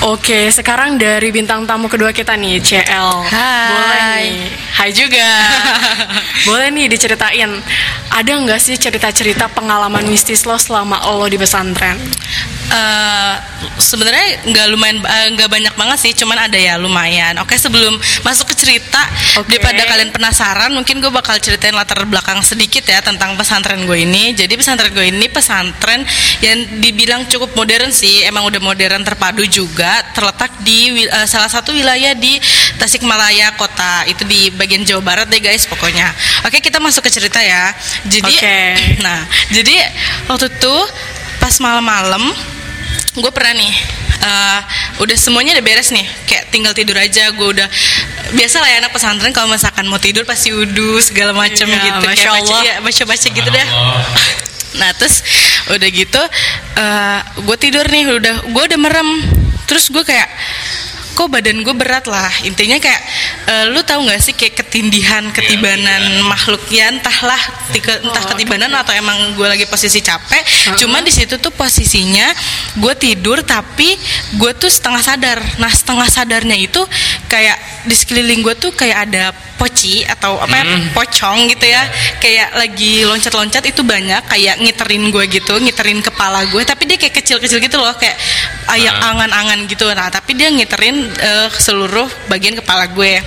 Oke, 0.00 0.48
sekarang 0.48 0.96
dari 0.96 1.28
bintang 1.28 1.68
tamu 1.68 1.84
kedua 1.84 2.08
kita 2.08 2.32
nih, 2.32 2.56
CL. 2.56 3.20
Hai. 3.28 3.68
Boleh 3.68 4.00
nih. 4.00 4.48
Hai 4.72 4.90
juga. 4.96 5.28
Boleh 6.48 6.72
nih 6.72 6.88
diceritain. 6.88 7.52
Ada 8.08 8.32
nggak 8.32 8.56
sih 8.56 8.80
cerita-cerita 8.80 9.52
pengalaman 9.52 10.08
mistis 10.08 10.48
lo 10.48 10.56
selama 10.56 11.04
lo 11.04 11.28
di 11.28 11.36
pesantren? 11.36 12.00
Eh, 12.70 13.34
sebenarnya 13.82 14.46
nggak 14.46 14.66
lumayan 14.70 14.98
eh, 15.02 15.26
nggak 15.34 15.50
banyak 15.50 15.74
banget 15.74 15.98
sih 15.98 16.12
cuman 16.14 16.46
ada 16.46 16.54
ya 16.54 16.78
lumayan. 16.78 17.34
Oke 17.42 17.58
sebelum 17.58 17.98
masuk 18.22 18.46
ke 18.46 18.54
cerita 18.54 19.02
Oke. 19.42 19.58
daripada 19.58 19.90
kalian 19.90 20.14
penasaran 20.14 20.70
mungkin 20.70 21.02
gue 21.02 21.10
bakal 21.10 21.34
ceritain 21.42 21.74
latar 21.74 21.98
belakang 22.06 22.38
sedikit 22.46 22.86
ya 22.86 23.02
tentang 23.02 23.34
pesantren 23.34 23.82
gue 23.90 24.06
ini. 24.06 24.38
Jadi 24.38 24.54
pesantren 24.54 24.94
gue 24.94 25.02
ini 25.02 25.26
pesantren 25.26 26.06
yang 26.46 26.78
dibilang 26.78 27.26
cukup 27.26 27.58
modern 27.58 27.90
sih 27.90 28.22
emang 28.22 28.46
udah 28.46 28.62
modern 28.62 29.02
terpadu 29.02 29.42
juga 29.50 30.06
terletak 30.14 30.54
di 30.62 31.10
eh, 31.10 31.26
salah 31.26 31.50
satu 31.50 31.74
wilayah 31.74 32.14
di 32.14 32.38
Tasikmalaya 32.78 33.58
kota. 33.58 34.06
Itu 34.06 34.22
di 34.30 34.46
bagian 34.54 34.86
Jawa 34.86 35.02
Barat 35.02 35.26
deh 35.26 35.42
guys 35.42 35.66
pokoknya. 35.66 36.06
Oke 36.46 36.62
kita 36.62 36.78
masuk 36.78 37.02
ke 37.02 37.10
cerita 37.10 37.42
ya. 37.42 37.74
Jadi 38.06 38.30
Oke. 38.38 38.58
Nah, 39.00 39.24
jadi 39.48 39.80
waktu 40.28 40.52
itu 40.52 40.76
pas 41.40 41.56
malam-malam 41.56 42.20
gue 43.10 43.30
pernah 43.34 43.58
nih 43.58 43.72
eh, 44.20 44.60
udah 45.02 45.16
semuanya 45.18 45.58
udah 45.58 45.64
beres 45.64 45.90
nih. 45.90 46.06
Kayak 46.24 46.44
tinggal 46.50 46.72
tidur 46.72 46.94
aja 46.94 47.30
gue 47.30 47.48
udah 47.50 47.66
biasa 48.30 48.62
lah 48.62 48.68
ya 48.68 48.76
anak 48.78 48.94
pesantren 48.94 49.34
kalau 49.34 49.50
misalkan 49.50 49.86
mau 49.86 49.98
tidur 49.98 50.22
pasti 50.22 50.54
wudhu 50.54 51.02
segala 51.02 51.34
macam 51.34 51.66
Iya, 51.66 51.78
gitu 51.82 51.98
Masya 52.00 52.14
kayak 52.14 52.30
baca 52.30 52.46
Allah. 52.46 52.62
ya, 52.62 52.74
baca-baca 52.78 53.26
gitu 53.26 53.50
dah. 53.50 53.68
Nah 54.78 54.90
terus 54.94 55.14
udah 55.68 55.88
gitu 55.90 56.22
gue 57.40 57.56
tidur 57.58 57.84
nih 57.84 58.02
udah 58.06 58.34
gue 58.46 58.62
udah 58.70 58.78
merem. 58.78 59.10
Terus 59.66 59.90
gue 59.90 60.02
kayak 60.02 60.26
kok 61.20 61.28
badan 61.28 61.60
gue 61.60 61.74
berat 61.76 62.08
lah. 62.08 62.32
Intinya 62.42 62.80
kayak 62.80 63.00
eh, 63.44 63.64
lu 63.68 63.84
tahu 63.84 64.08
nggak 64.08 64.16
sih 64.18 64.32
kayak 64.32 64.56
ketindihan 64.56 65.28
ketibanan 65.28 66.00
makhluk? 66.24 66.64
Ya 66.72 66.88
entahlah 66.88 67.36
tika- 67.68 68.00
entah 68.00 68.24
Oh, 68.24 68.28
ketibanan 68.32 68.72
atau 68.72 68.96
emang 68.96 69.36
gue 69.36 69.44
lagi 69.44 69.68
posisi 69.68 70.00
capek. 70.00 70.40
Cuman 70.76 71.04
di 71.04 71.12
situ 71.12 71.36
tuh 71.36 71.52
posisinya 71.52 72.32
gue 72.74 72.94
tidur 72.96 73.44
tapi 73.44 74.00
gue 74.34 74.52
tuh 74.56 74.72
setengah 74.72 75.02
sadar. 75.04 75.38
Nah 75.60 75.68
setengah 75.68 76.08
sadarnya 76.08 76.56
itu 76.56 76.80
kayak 77.28 77.84
di 77.84 77.92
sekeliling 77.92 78.40
gue 78.40 78.54
tuh 78.56 78.72
kayak 78.72 79.08
ada 79.10 79.24
poci 79.60 80.00
atau 80.00 80.40
apa 80.40 80.56
ya 80.56 80.64
pocong 80.90 81.52
gitu 81.52 81.66
ya. 81.66 81.84
Kayak 82.16 82.56
lagi 82.56 83.04
loncat-loncat 83.04 83.60
itu 83.66 83.84
banyak 83.84 84.24
kayak 84.24 84.56
ngiterin 84.56 85.12
gue 85.12 85.24
gitu 85.28 85.52
ngiterin 85.58 86.00
kepala 86.00 86.48
gue 86.48 86.62
tapi 86.64 86.88
dia 86.88 86.96
kayak 86.96 87.12
kecil-kecil 87.20 87.60
gitu 87.60 87.76
loh 87.76 87.92
kayak 87.92 88.16
ayak 88.70 88.94
angan-angan 88.96 89.68
gitu. 89.68 89.84
Nah 89.90 90.08
tapi 90.08 90.32
dia 90.32 90.48
ngiterin 90.48 91.09
eh, 91.12 91.48
seluruh 91.52 92.06
bagian 92.26 92.54
kepala 92.54 92.86
gue 92.88 93.18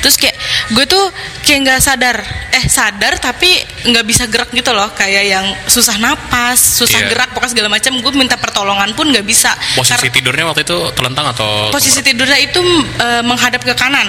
terus 0.00 0.16
kayak 0.16 0.32
gue 0.70 0.84
tuh 0.84 1.04
kayak 1.42 1.58
nggak 1.62 1.78
sadar 1.78 2.16
eh 2.50 2.64
sadar 2.66 3.20
tapi 3.20 3.52
nggak 3.84 4.02
bisa 4.02 4.24
gerak 4.26 4.48
gitu 4.50 4.72
loh 4.72 4.88
kayak 4.90 5.24
yang 5.28 5.44
susah 5.66 5.94
napas 5.96 6.56
susah 6.56 6.96
Iya. 6.98 7.08
gerak 7.08 7.28
pokoknya 7.30 7.52
segala 7.52 7.68
macam 7.68 7.92
gue 7.94 8.12
minta 8.12 8.34
pertolongan 8.34 8.90
pun 8.92 9.06
nggak 9.06 9.22
bisa 9.22 9.52
Posisi 9.72 10.00
Kar- 10.00 10.10
tidurnya 10.10 10.44
waktu 10.44 10.64
itu 10.64 10.78
telentang 10.90 11.26
atau 11.28 11.68
posisi 11.68 12.00
tidurnya 12.00 12.40
itu 12.40 12.60
eh, 12.96 13.20
menghadap 13.20 13.60
ke 13.60 13.74
kanan 13.74 14.08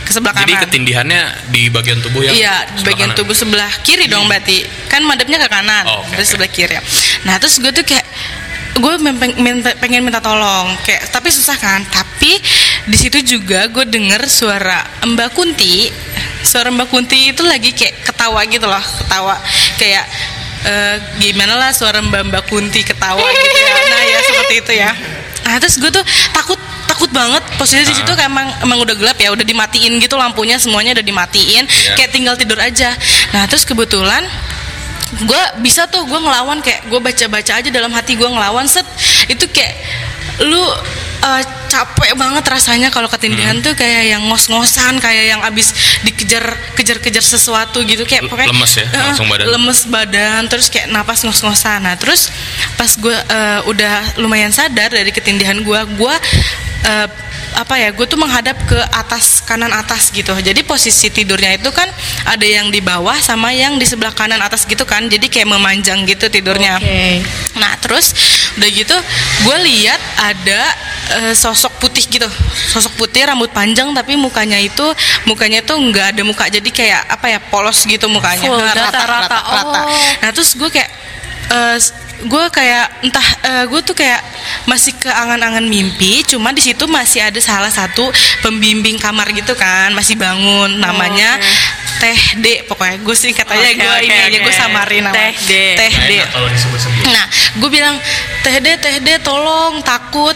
ke 0.00 0.10
sebelah 0.12 0.32
Jadi 0.32 0.52
kanan 0.52 0.64
ketindihannya 0.64 1.20
di 1.48 1.62
bagian 1.68 1.98
tubuh 1.98 2.22
yang 2.22 2.32
Iya, 2.32 2.56
di 2.72 2.82
bagian 2.84 3.10
kanan? 3.10 3.18
tubuh 3.18 3.34
sebelah 3.34 3.70
kiri 3.80 4.06
dong 4.06 4.26
berarti. 4.26 4.62
Kan 4.86 5.02
madepnya 5.02 5.38
ke 5.38 5.46
kanan, 5.46 5.84
Oh, 5.84 6.02
oke, 6.02 6.16
terus 6.16 6.26
oke. 6.26 6.32
sebelah 6.34 6.50
kiri. 6.50 6.74
Nah, 7.22 7.38
terus 7.38 7.58
gue 7.58 7.70
tuh 7.70 7.84
kayak 7.84 8.02
gue 8.76 8.94
minta, 9.02 9.74
pengen 9.76 10.04
minta 10.04 10.22
tolong, 10.22 10.70
kayak 10.86 11.10
tapi 11.10 11.28
susah 11.28 11.56
kan. 11.56 11.82
Tapi 11.84 12.38
di 12.86 12.96
situ 12.96 13.18
juga 13.24 13.66
gue 13.66 13.84
denger 13.84 14.22
suara 14.26 14.84
Mbak 15.04 15.30
Kunti. 15.34 15.90
Suara 16.40 16.70
Mbak 16.70 16.88
Kunti 16.88 17.34
itu 17.34 17.42
lagi 17.42 17.74
kayak 17.74 18.06
ketawa 18.06 18.40
gitu 18.46 18.64
loh, 18.64 18.80
ketawa 18.80 19.36
kayak 19.76 20.04
eh, 20.64 20.96
gimana 21.18 21.56
lah 21.56 21.70
suara 21.72 22.00
Mbak 22.00 22.22
Mbak 22.30 22.44
Kunti 22.46 22.80
ketawa 22.80 23.20
gitu 23.20 23.58
ya. 23.58 23.74
Nah, 23.90 24.02
ya 24.06 24.18
seperti 24.22 24.54
itu 24.60 24.72
ya. 24.76 24.90
Nah, 25.40 25.56
terus 25.58 25.76
gue 25.76 25.90
tuh 25.90 26.04
takut 26.30 26.60
takut 26.86 27.10
banget 27.16 27.40
posisi 27.56 27.80
di 27.86 27.96
situ 27.96 28.12
kayak 28.12 28.28
emang 28.28 28.50
emang 28.60 28.82
udah 28.82 28.92
gelap 28.92 29.16
ya 29.16 29.32
udah 29.32 29.46
dimatiin 29.46 29.96
gitu 30.02 30.18
lampunya 30.18 30.58
semuanya 30.60 30.92
udah 30.92 31.06
dimatiin 31.06 31.64
Iya. 31.64 31.94
kayak 31.96 32.10
tinggal 32.12 32.34
tidur 32.36 32.58
aja 32.60 32.92
nah 33.32 33.46
terus 33.46 33.62
kebetulan 33.64 34.20
gue 35.10 35.42
bisa 35.66 35.90
tuh 35.90 36.06
gue 36.06 36.20
ngelawan 36.22 36.62
kayak 36.62 36.86
gue 36.86 37.00
baca 37.02 37.26
baca 37.26 37.52
aja 37.58 37.68
dalam 37.70 37.90
hati 37.90 38.14
gue 38.14 38.28
ngelawan 38.28 38.66
set. 38.70 38.86
Itu 39.26 39.50
kayak 39.50 39.74
lu 40.46 40.62
uh, 41.20 41.40
capek 41.66 42.12
banget 42.12 42.42
rasanya 42.42 42.88
kalau 42.88 43.06
ketindihan 43.06 43.52
Hmm. 43.52 43.62
tuh 43.62 43.74
kayak 43.74 44.10
yang 44.10 44.22
ngos-ngosan 44.24 44.98
kayak 44.98 45.24
yang 45.28 45.40
abis 45.40 45.70
dikejar 46.02 46.42
kejar-kejar 46.72 47.22
sesuatu 47.22 47.80
gitu 47.82 48.02
kayak 48.02 48.26
pokoknya 48.26 48.50
lemes 48.50 48.72
ya, 48.72 48.86
Eh, 48.86 49.02
langsung 49.04 49.26
badan. 49.26 49.46
lemes 49.48 49.80
badan 49.86 50.40
terus 50.46 50.66
kayak 50.66 50.88
napas 50.88 51.22
ngos-ngosan 51.22 51.80
nah 51.80 51.94
terus 51.94 52.28
pas 52.74 52.90
gue 52.90 53.12
eh, 53.12 53.60
udah 53.64 53.94
lumayan 54.16 54.50
sadar 54.50 54.88
dari 54.88 55.10
ketindihan 55.10 55.56
gue 55.58 55.80
gue 55.92 56.14
eh, 56.82 57.08
apa 57.52 57.74
ya 57.76 57.90
gue 57.90 58.06
tuh 58.06 58.14
menghadap 58.14 58.54
ke 58.62 58.78
atas 58.90 59.42
kanan 59.42 59.70
atas 59.70 60.10
gitu 60.10 60.30
jadi 60.32 60.62
posisi 60.62 61.06
tidurnya 61.08 61.54
itu 61.54 61.66
kan 61.68 61.90
ada 62.24 62.46
yang 62.46 62.70
di 62.70 62.78
bawah 62.80 63.18
sama 63.18 63.50
yang 63.50 63.74
di 63.74 63.82
sebelah 63.82 64.12
kanan 64.12 64.38
atas 64.38 64.62
gitu 64.64 64.82
kan 64.84 65.04
jadi 65.04 65.26
kayak 65.26 65.48
memanjang 65.48 66.02
gitu 66.04 66.26
tidurnya 66.26 66.78
Oke. 66.78 67.26
Nah 67.56 67.74
terus 67.76 68.14
udah 68.58 68.68
gitu 68.72 68.96
gue 69.46 69.56
lihat 69.62 70.00
ada 70.18 70.60
eh, 71.20 71.34
sosok 71.34 71.78
putih 71.78 72.02
gitu, 72.06 72.26
sosok 72.70 72.98
putih 72.98 73.22
rambut 73.26 73.50
panjang 73.54 73.90
tapi 73.94 74.18
mukanya 74.18 74.58
itu 74.58 74.82
mukanya 75.26 75.62
tuh 75.62 75.78
nggak 75.78 76.16
ada 76.16 76.22
muka 76.26 76.50
jadi 76.50 76.70
kayak 76.70 77.02
apa 77.06 77.26
ya 77.30 77.38
polos 77.38 77.86
gitu 77.86 78.10
mukanya, 78.10 78.50
Nah, 78.50 78.74
rata-rata. 78.74 79.38
Oh. 79.86 79.94
Nah 80.22 80.30
terus 80.34 80.54
gue 80.58 80.68
kayak 80.68 80.90
eh, 81.50 81.76
gue 82.20 82.44
kayak 82.52 82.86
entah 83.06 83.28
gue 83.64 83.80
tuh 83.80 83.96
kayak 83.96 84.20
masih 84.68 84.92
ke 84.96 85.08
angan-angan 85.08 85.64
mimpi, 85.64 86.20
cuma 86.24 86.52
di 86.52 86.60
situ 86.60 86.84
masih 86.84 87.24
ada 87.24 87.40
salah 87.40 87.72
satu 87.72 88.08
pembimbing 88.40 89.00
kamar 89.00 89.30
gitu 89.32 89.56
kan 89.56 89.92
masih 89.92 90.16
bangun 90.16 90.76
namanya 90.76 91.36
oke. 91.40 91.88
Teh 92.00 92.20
D 92.40 92.64
pokoknya 92.64 92.96
gue 93.04 93.12
sih 93.12 93.28
katanya 93.36 93.60
Oke, 93.60 93.76
gue 93.76 93.92
oke, 93.92 94.04
ini 94.08 94.16
aja 94.16 94.38
gue 94.40 94.54
samarin 94.56 95.02
nama 95.04 95.12
Teh 95.12 95.34
D. 95.44 95.52
Teh 95.76 95.92
D. 96.08 96.12
Nah, 97.12 97.26
gue 97.60 97.68
bilang 97.68 97.96
teh 98.40 98.56
deh 98.56 98.76
teh 98.80 98.94
deh 99.04 99.18
tolong 99.20 99.84
takut. 99.84 100.32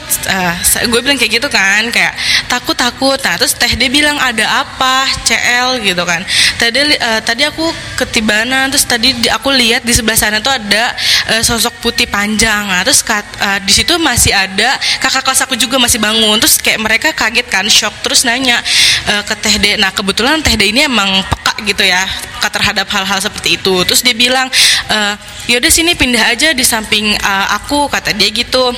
gue 0.84 1.00
bilang 1.00 1.16
kayak 1.16 1.40
gitu 1.40 1.48
kan, 1.48 1.88
kayak 1.88 2.12
takut 2.52 2.76
takut. 2.76 3.16
Nah, 3.16 3.40
terus 3.40 3.56
teh 3.56 3.72
deh 3.72 3.88
bilang 3.88 4.20
ada 4.20 4.60
apa, 4.60 5.08
CL 5.24 5.80
gitu 5.80 6.04
kan. 6.04 6.20
Tadi 6.60 7.00
eh, 7.00 7.20
tadi 7.24 7.48
aku 7.48 7.64
ketibanan, 7.96 8.68
terus 8.68 8.84
tadi 8.84 9.16
di- 9.16 9.32
aku 9.32 9.48
lihat 9.48 9.88
di 9.88 9.96
sebelah 9.96 10.20
sana 10.20 10.44
tuh 10.44 10.52
ada 10.52 10.92
eh, 11.32 11.40
sosok 11.40 11.73
putih 11.82 12.06
panjang. 12.06 12.68
Nah, 12.68 12.82
terus 12.82 13.02
eh, 13.08 13.58
di 13.64 13.72
situ 13.72 13.94
masih 13.98 14.30
ada 14.34 14.76
kakak 15.00 15.22
kelas 15.24 15.40
aku 15.46 15.54
juga 15.58 15.76
masih 15.78 15.98
bangun. 15.98 16.36
Terus 16.42 16.58
kayak 16.58 16.80
mereka 16.82 17.08
kaget 17.14 17.46
kan, 17.48 17.66
shock. 17.66 17.94
Terus 18.04 18.22
nanya 18.26 18.60
eh, 19.08 19.22
ke 19.24 19.34
teh 19.38 19.54
deh. 19.58 19.74
Nah, 19.78 19.90
kebetulan 19.90 20.40
teh 20.44 20.54
deh 20.54 20.68
ini 20.68 20.86
emang 20.86 21.22
peka 21.24 21.54
gitu 21.64 21.82
ya 21.82 22.02
peka 22.38 22.48
terhadap 22.60 22.86
hal-hal 22.90 23.18
seperti 23.18 23.56
itu. 23.58 23.74
Terus 23.88 24.04
dia 24.04 24.14
bilang, 24.14 24.46
eh, 24.90 25.14
yaudah 25.48 25.72
sini 25.72 25.96
pindah 25.96 26.30
aja 26.30 26.52
di 26.52 26.64
samping 26.66 27.14
eh, 27.14 27.46
aku 27.54 27.88
kata 27.88 28.12
dia 28.14 28.30
gitu 28.30 28.74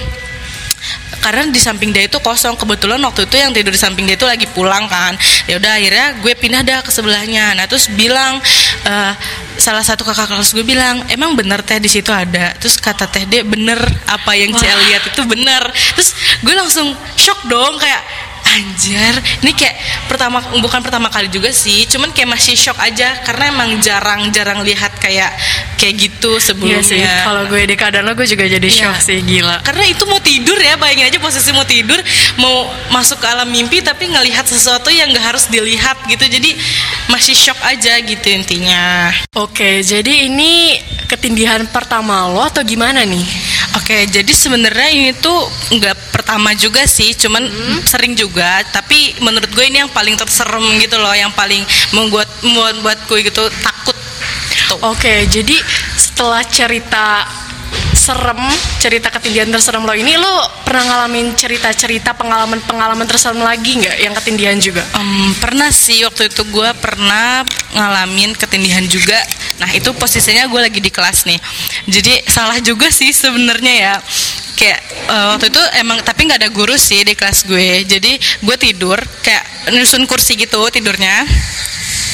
karena 1.20 1.48
di 1.50 1.59
samping 1.59 1.90
dia 1.90 2.06
itu 2.06 2.18
kosong 2.22 2.54
kebetulan 2.54 3.02
waktu 3.02 3.26
itu 3.26 3.35
yang 3.35 3.50
tidur 3.50 3.74
di 3.74 3.80
samping 3.80 4.06
dia 4.06 4.14
itu 4.14 4.28
lagi 4.28 4.46
pulang 4.54 4.87
kan 4.87 5.18
ya 5.50 5.59
udah 5.59 5.72
akhirnya 5.74 6.06
gue 6.22 6.32
pindah 6.38 6.62
dah 6.62 6.80
ke 6.87 6.90
sebelahnya 6.94 7.56
nah 7.59 7.66
terus 7.66 7.90
bilang 7.90 8.38
eh, 8.87 9.12
salah 9.66 9.83
satu 9.83 10.07
kakak 10.07 10.31
kelas 10.31 10.55
gue 10.55 10.62
bilang 10.62 11.02
emang 11.11 11.35
bener 11.35 11.59
teh 11.66 11.83
di 11.83 11.90
situ 11.90 12.14
ada? 12.14 12.55
Terus 12.55 12.79
kata 12.79 13.11
teh 13.11 13.26
dia 13.26 13.42
bener 13.42 13.83
apa 14.07 14.38
yang 14.38 14.55
saya 14.55 14.79
lihat 14.87 15.11
itu 15.11 15.26
bener. 15.26 15.66
Terus 15.98 16.14
gue 16.46 16.55
langsung 16.55 16.94
shock 17.18 17.50
dong 17.50 17.74
kayak 17.83 17.98
Anjir, 18.56 19.14
ini 19.44 19.52
kayak 19.52 19.76
pertama 20.08 20.40
bukan 20.56 20.80
pertama 20.80 21.12
kali 21.12 21.28
juga 21.28 21.52
sih, 21.52 21.84
cuman 21.84 22.08
kayak 22.10 22.32
masih 22.32 22.56
shock 22.56 22.80
aja 22.80 23.20
karena 23.20 23.52
emang 23.52 23.76
jarang-jarang 23.78 24.64
lihat 24.64 24.96
kayak 24.96 25.28
kayak 25.76 25.94
gitu 26.00 26.32
Iya 26.32 26.42
sebelumnya. 26.42 26.80
sih. 26.80 27.00
Kalau 27.04 27.44
gue 27.46 27.68
di 27.68 27.76
keadaan 27.76 28.08
lo 28.08 28.16
gue 28.16 28.24
juga 28.24 28.48
jadi 28.48 28.64
Iya. 28.64 28.78
shock 28.88 28.98
sih 28.98 29.20
gila. 29.20 29.60
Karena 29.60 29.84
itu 29.84 30.08
mau 30.08 30.16
tidur 30.18 30.56
ya, 30.56 30.80
bayangin 30.80 31.12
aja 31.12 31.18
posisi 31.20 31.52
mau 31.52 31.68
tidur, 31.68 32.00
mau 32.40 32.64
masuk 32.88 33.20
ke 33.20 33.26
alam 33.28 33.46
mimpi 33.46 33.84
tapi 33.84 34.08
ngelihat 34.08 34.48
sesuatu 34.48 34.88
yang 34.88 35.12
gak 35.12 35.36
harus 35.36 35.44
dilihat 35.46 36.00
gitu. 36.08 36.24
Jadi 36.24 36.56
masih 37.06 37.36
shock 37.36 37.60
aja 37.60 38.00
gitu 38.00 38.26
intinya. 38.32 39.12
Oke, 39.36 39.84
jadi 39.84 40.26
ini 40.26 40.80
ketindihan 41.06 41.60
pertama 41.68 42.24
lo 42.26 42.40
atau 42.42 42.64
gimana 42.64 43.04
nih? 43.04 43.22
Oke, 43.76 44.08
jadi 44.08 44.32
sebenarnya 44.32 44.88
ini 44.88 45.12
tuh 45.20 45.36
nggak 45.76 46.08
pertama 46.08 46.56
juga 46.56 46.88
sih, 46.88 47.12
cuman 47.12 47.44
sering 47.84 48.16
juga. 48.16 48.64
Tapi 48.72 49.20
menurut 49.20 49.52
gue 49.52 49.64
ini 49.68 49.84
yang 49.84 49.92
paling 49.92 50.16
terserem 50.16 50.64
gitu 50.80 50.96
loh, 50.96 51.12
yang 51.12 51.28
paling 51.36 51.60
membuat 51.92 52.28
membuat 52.40 52.98
gue 53.04 53.20
gitu 53.28 53.44
takut. 53.60 53.96
Oke, 54.80 55.28
jadi 55.28 55.56
setelah 55.94 56.42
cerita 56.48 57.28
serem, 58.06 58.38
cerita 58.78 59.10
ketindihan 59.10 59.50
terserem 59.50 59.82
lo 59.82 59.90
ini 59.90 60.14
lo 60.14 60.34
pernah 60.62 60.86
ngalamin 60.94 61.34
cerita-cerita 61.34 62.14
pengalaman-pengalaman 62.14 63.02
terserem 63.02 63.42
lagi 63.42 63.82
nggak 63.82 63.96
yang 63.98 64.14
ketindihan 64.14 64.58
juga? 64.62 64.86
Em, 64.94 65.34
pernah 65.42 65.74
sih 65.74 66.06
waktu 66.06 66.30
itu 66.30 66.46
gue 66.46 66.70
pernah 66.78 67.42
ngalamin 67.74 68.38
ketindihan 68.38 68.86
juga. 68.86 69.18
Nah 69.58 69.74
itu 69.74 69.90
posisinya 69.98 70.46
gue 70.46 70.60
lagi 70.70 70.78
di 70.78 70.94
kelas 70.94 71.26
nih. 71.26 71.40
Jadi 71.90 72.22
salah 72.30 72.62
juga 72.62 72.94
sih 72.94 73.10
sebenarnya 73.10 73.74
ya. 73.74 73.94
Kayak 74.54 74.80
eh, 75.10 75.26
waktu 75.34 75.46
itu 75.50 75.62
emang 75.82 75.98
tapi 76.06 76.30
nggak 76.30 76.46
ada 76.46 76.50
guru 76.54 76.78
sih 76.78 77.02
di 77.02 77.18
kelas 77.18 77.42
gue. 77.42 77.82
Jadi 77.90 78.22
gue 78.46 78.56
tidur 78.56 79.02
kayak 79.26 79.74
nyusun 79.74 80.06
kursi 80.06 80.38
gitu 80.38 80.62
tidurnya. 80.70 81.26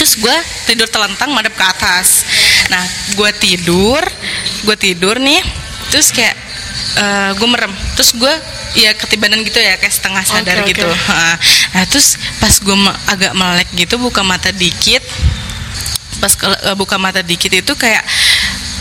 Terus 0.00 0.16
gue 0.16 0.36
tidur 0.72 0.88
telentang 0.88 1.36
madep 1.36 1.52
ke 1.52 1.64
atas. 1.68 2.24
Nah 2.72 2.80
gue 3.12 3.30
tidur, 3.36 4.00
gue 4.64 4.76
tidur 4.80 5.20
nih. 5.20 5.61
Terus 5.92 6.08
kayak 6.16 6.32
gue 7.36 7.48
merem. 7.48 7.72
Terus 7.96 8.16
gue 8.16 8.34
ya 8.76 8.96
ketibanan 8.96 9.44
gitu 9.44 9.60
ya 9.60 9.76
kayak 9.76 9.92
setengah 9.92 10.24
sadar 10.24 10.64
Oke, 10.64 10.72
gitu. 10.72 10.88
Ha. 10.88 11.36
Nah 11.76 11.84
terus 11.88 12.16
pas 12.40 12.52
gue 12.52 12.76
agak 13.08 13.32
melek 13.36 13.68
gitu 13.76 14.00
buka 14.00 14.24
mata 14.24 14.48
dikit, 14.48 15.04
pas 16.20 16.32
eh, 16.32 16.76
buka 16.76 16.96
mata 16.96 17.20
dikit 17.20 17.52
itu 17.52 17.72
kayak 17.76 18.00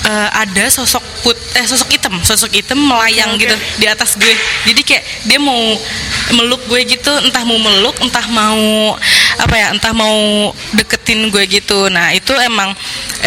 eh, 0.07 0.29
ada 0.31 0.63
sosok 0.71 1.03
put 1.27 1.37
eh 1.51 1.65
sosok 1.67 1.99
hitam, 1.99 2.15
sosok 2.23 2.63
hitam 2.63 2.79
melayang 2.79 3.35
oke. 3.35 3.43
gitu 3.43 3.55
di 3.79 3.85
atas 3.87 4.15
gue. 4.15 4.35
Jadi 4.67 4.81
kayak 4.87 5.03
dia 5.27 5.39
mau 5.39 5.59
meluk 6.31 6.63
gue 6.67 6.81
gitu, 6.87 7.11
entah 7.27 7.43
mau 7.43 7.59
meluk, 7.59 7.95
entah 7.99 8.23
mau 8.31 8.95
apa 9.39 9.55
ya, 9.55 9.67
entah 9.75 9.91
mau 9.91 10.51
deketin 10.75 11.27
gue 11.27 11.43
gitu. 11.47 11.91
Nah 11.91 12.15
itu 12.15 12.31
emang 12.39 12.71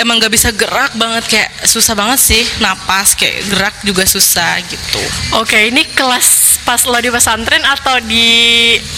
emang 0.00 0.18
gak 0.18 0.32
bisa 0.32 0.48
gerak 0.52 0.92
banget 0.96 1.24
kayak 1.28 1.50
susah 1.68 1.94
banget 1.94 2.20
sih 2.20 2.42
napas 2.60 3.12
kayak 3.14 3.44
gerak 3.48 3.74
juga 3.84 4.04
susah 4.08 4.60
gitu. 4.66 5.02
Oke, 5.37 5.68
ini 5.68 5.84
kelas 5.92 6.43
pas 6.64 6.81
lo 6.83 6.96
di 6.96 7.09
pesantren 7.09 7.61
atau 7.62 8.00
di 8.00 8.27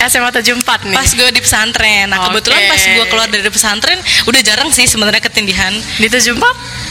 SMA 0.01 0.31
74 0.31 0.63
nih? 0.87 0.95
Pas 0.95 1.11
gue 1.11 1.29
di 1.29 1.41
pesantren, 1.41 2.07
nah 2.07 2.23
kebetulan 2.25 2.61
Oke. 2.61 2.71
pas 2.71 2.81
gue 2.81 3.05
keluar 3.07 3.27
dari 3.27 3.43
pesantren 3.45 3.99
udah 4.25 4.41
jarang 4.41 4.71
sih 4.71 4.87
sebenarnya 4.87 5.19
ketindihan. 5.21 5.75
di 5.99 6.07
74 6.07 6.39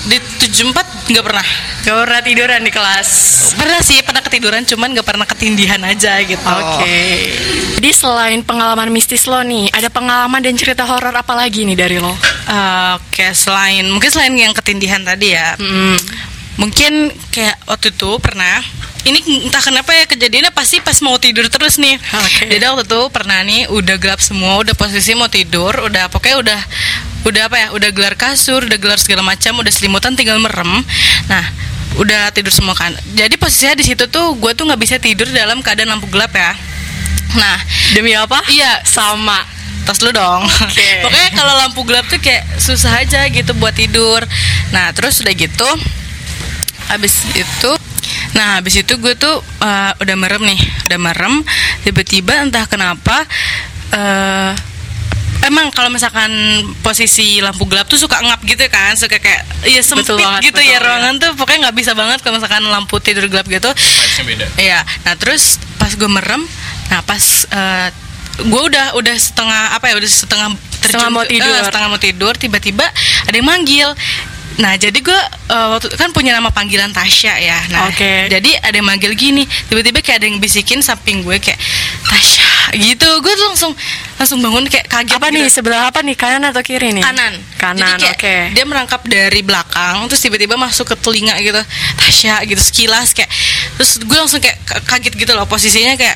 Di 0.05 0.17
74 0.19 1.09
nggak 1.09 1.23
pernah. 1.23 1.45
gak 1.81 1.95
pernah 1.97 2.21
tiduran 2.21 2.61
di 2.61 2.69
kelas. 2.69 3.09
Pernah 3.55 3.79
sih 3.79 4.01
pernah 4.01 4.19
ketiduran, 4.19 4.61
cuman 4.63 4.91
nggak 4.91 5.05
pernah 5.05 5.23
ketindihan 5.23 5.77
aja 5.79 6.17
gitu. 6.19 6.41
Oke. 6.41 6.97
Jadi 7.75 7.89
selain 7.89 8.41
pengalaman 8.41 8.89
mistis 8.89 9.25
lo 9.25 9.39
nih, 9.39 9.69
ada 9.69 9.87
pengalaman 9.87 10.41
dan 10.41 10.53
cerita 10.53 10.83
horor 10.83 11.09
apa 11.11 11.33
lagi 11.33 11.61
nih 11.63 11.73
dari 11.73 11.97
lo? 11.97 12.09
Eh, 12.09 12.91
Oke, 12.95 13.31
selain 13.31 13.85
mungkin 13.85 14.09
selain 14.09 14.33
yang 14.33 14.51
ketindihan 14.51 15.01
tadi 15.01 15.31
ya, 15.31 15.55
Hmm. 15.55 15.97
mungkin 16.55 16.93
kayak 17.29 17.57
waktu 17.65 17.89
itu 17.89 18.09
pernah. 18.19 18.59
Ini 19.05 19.45
entah 19.45 19.61
kenapa 19.61 19.93
ya 19.93 20.09
kejadiannya 20.09 20.49
pasti 20.49 20.81
pas 20.81 20.97
mau 21.05 21.21
tidur 21.21 21.45
terus 21.45 21.77
nih. 21.77 22.01
Oke. 22.25 22.49
Jadi 22.49 22.63
waktu 22.65 22.85
itu 22.89 23.01
pernah 23.13 23.39
nih 23.45 23.69
udah 23.69 23.95
gelap 24.01 24.17
semua, 24.17 24.57
udah 24.57 24.73
posisi 24.73 25.13
mau 25.13 25.29
tidur, 25.29 25.77
udah 25.85 26.09
pokoknya 26.09 26.37
udah 26.41 26.59
udah 27.25 27.41
apa 27.45 27.55
ya, 27.57 27.67
udah 27.73 27.89
gelar 27.93 28.17
kasur, 28.17 28.65
udah 28.65 28.77
gelar 28.81 28.97
segala 28.97 29.21
macam, 29.21 29.61
udah 29.61 29.69
selimutan 29.73 30.17
tinggal 30.17 30.41
merem. 30.41 30.81
Nah, 31.29 31.45
udah 32.01 32.33
tidur 32.33 32.49
semua 32.49 32.73
kan. 32.73 32.97
Jadi 33.13 33.37
posisinya 33.37 33.77
di 33.77 33.85
situ 33.85 34.09
tuh 34.09 34.33
gue 34.41 34.51
tuh 34.57 34.65
nggak 34.65 34.81
bisa 34.81 34.95
tidur 34.97 35.29
dalam 35.29 35.61
keadaan 35.61 35.93
lampu 35.93 36.09
gelap 36.09 36.33
ya. 36.33 36.53
Nah, 37.37 37.57
Demi 37.93 38.15
apa? 38.15 38.41
Iya, 38.49 38.81
Sama. 38.87 39.53
tas 39.85 40.01
lu 40.01 40.09
dong. 40.09 40.41
Oke. 40.49 40.89
Pokoknya 41.05 41.29
kalau 41.37 41.53
lampu 41.61 41.85
gelap 41.85 42.09
tuh 42.09 42.17
kayak 42.17 42.41
susah 42.57 43.05
aja 43.05 43.21
gitu 43.29 43.53
buat 43.53 43.77
tidur. 43.77 44.17
Nah, 44.73 44.89
terus 44.97 45.21
udah 45.21 45.33
gitu 45.37 45.69
habis 46.89 47.25
itu 47.33 47.71
Nah, 48.35 48.59
habis 48.59 48.75
itu 48.75 48.93
gue 48.95 49.15
tuh 49.15 49.35
eh, 49.63 49.91
udah 49.95 50.15
merem 50.15 50.43
nih, 50.43 50.59
udah 50.85 50.99
merem. 50.99 51.39
Tiba-tiba 51.81 52.43
entah 52.43 52.67
kenapa 52.67 53.23
eh 53.89 54.53
emang 55.45 55.69
kalau 55.69 55.93
misalkan 55.93 56.31
posisi 56.81 57.37
lampu 57.37 57.69
gelap 57.69 57.85
tuh 57.85 58.01
suka 58.01 58.17
ngap 58.17 58.41
gitu 58.43 58.65
kan, 58.65 58.97
suka 58.97 59.21
kayak 59.21 59.45
ya 59.63 59.77
sempit 59.79 60.09
Betul 60.09 60.17
banget, 60.19 60.41
gitu 60.49 60.57
betul, 60.57 60.67
ya 60.67 60.73
ya. 60.73 60.81
ruangan 60.81 61.13
tuh 61.21 61.31
pokoknya 61.37 61.59
nggak 61.69 61.77
bisa 61.77 61.91
banget 61.93 62.17
kalau 62.25 62.41
misalkan 62.41 62.65
lampu 62.65 62.97
tidur 62.97 63.29
gelap 63.29 63.45
gitu. 63.45 63.69
Beda. 64.25 64.45
Iya. 64.57 64.81
Nah 65.05 65.13
terus 65.15 65.61
pas 65.77 65.93
gue 65.93 66.09
merem, 66.09 66.41
nah 66.89 67.05
pas 67.05 67.23
eh, 67.45 67.87
gue 68.41 68.61
udah 68.67 68.97
udah 68.97 69.15
setengah 69.15 69.77
apa 69.77 69.85
ya 69.89 69.95
udah 69.95 70.11
setengah 70.11 70.49
Setengah 70.85 71.09
mau 71.09 71.25
tidur. 71.25 71.49
eh, 71.49 71.63
setengah 71.65 71.87
mau 71.89 71.97
tidur 71.97 72.33
tiba-tiba 72.35 72.85
ada 73.25 73.33
yang 73.33 73.45
manggil. 73.45 73.89
Nah 74.55 74.73
jadi 74.73 74.95
gue 74.95 75.19
eh, 75.45 75.67
waktu 75.69 75.91
kan 75.93 76.09
punya 76.09 76.31
nama 76.31 76.47
panggilan 76.47 76.89
Tasya 76.89 77.33
ya. 77.37 77.59
Nah 77.69 77.87
Oke. 77.87 78.27
jadi 78.27 78.51
ada 78.59 78.71
yang 78.71 78.85
manggil 78.85 79.11
gini, 79.11 79.43
tiba-tiba 79.65 79.99
kayak 79.99 80.19
ada 80.19 80.27
yang 80.27 80.37
bisikin 80.37 80.79
samping 80.79 81.21
gue 81.21 81.37
kayak 81.37 81.59
Tasya 82.03 82.47
gitu. 82.77 83.09
Gue 83.19 83.33
langsung 83.41 83.75
langsung 84.15 84.39
bangun 84.39 84.63
kayak 84.65 84.87
kaget 84.87 85.11
Apa 85.13 85.27
gitu. 85.27 85.35
nih 85.35 85.45
sebelah 85.49 85.81
apa 85.85 85.99
nih 85.99 86.15
kanan 86.15 86.43
atau 86.45 86.61
kiri 86.61 86.91
nih? 86.91 87.03
kanan 87.03 87.35
Kanan, 87.55 87.97
Jadi 87.97 88.07
oke. 88.07 88.17
kayak 88.17 88.45
dia 88.53 88.63
merangkap 88.63 89.01
dari 89.03 89.41
belakang 89.41 90.07
terus 90.07 90.21
tiba-tiba 90.21 90.55
masuk 90.55 90.87
ke 90.87 90.95
telinga 90.95 91.35
gitu 91.37 91.59
Tasya 91.97 92.39
gitu 92.43 92.61
sekilas 92.61 93.11
kayak 93.11 93.27
terus 93.75 93.99
gue 93.99 94.15
langsung 94.15 94.39
kayak 94.39 94.55
ka- 94.63 94.83
kaget 94.87 95.13
gitu 95.15 95.31
loh 95.31 95.43
posisinya 95.43 95.93
kayak 95.93 96.15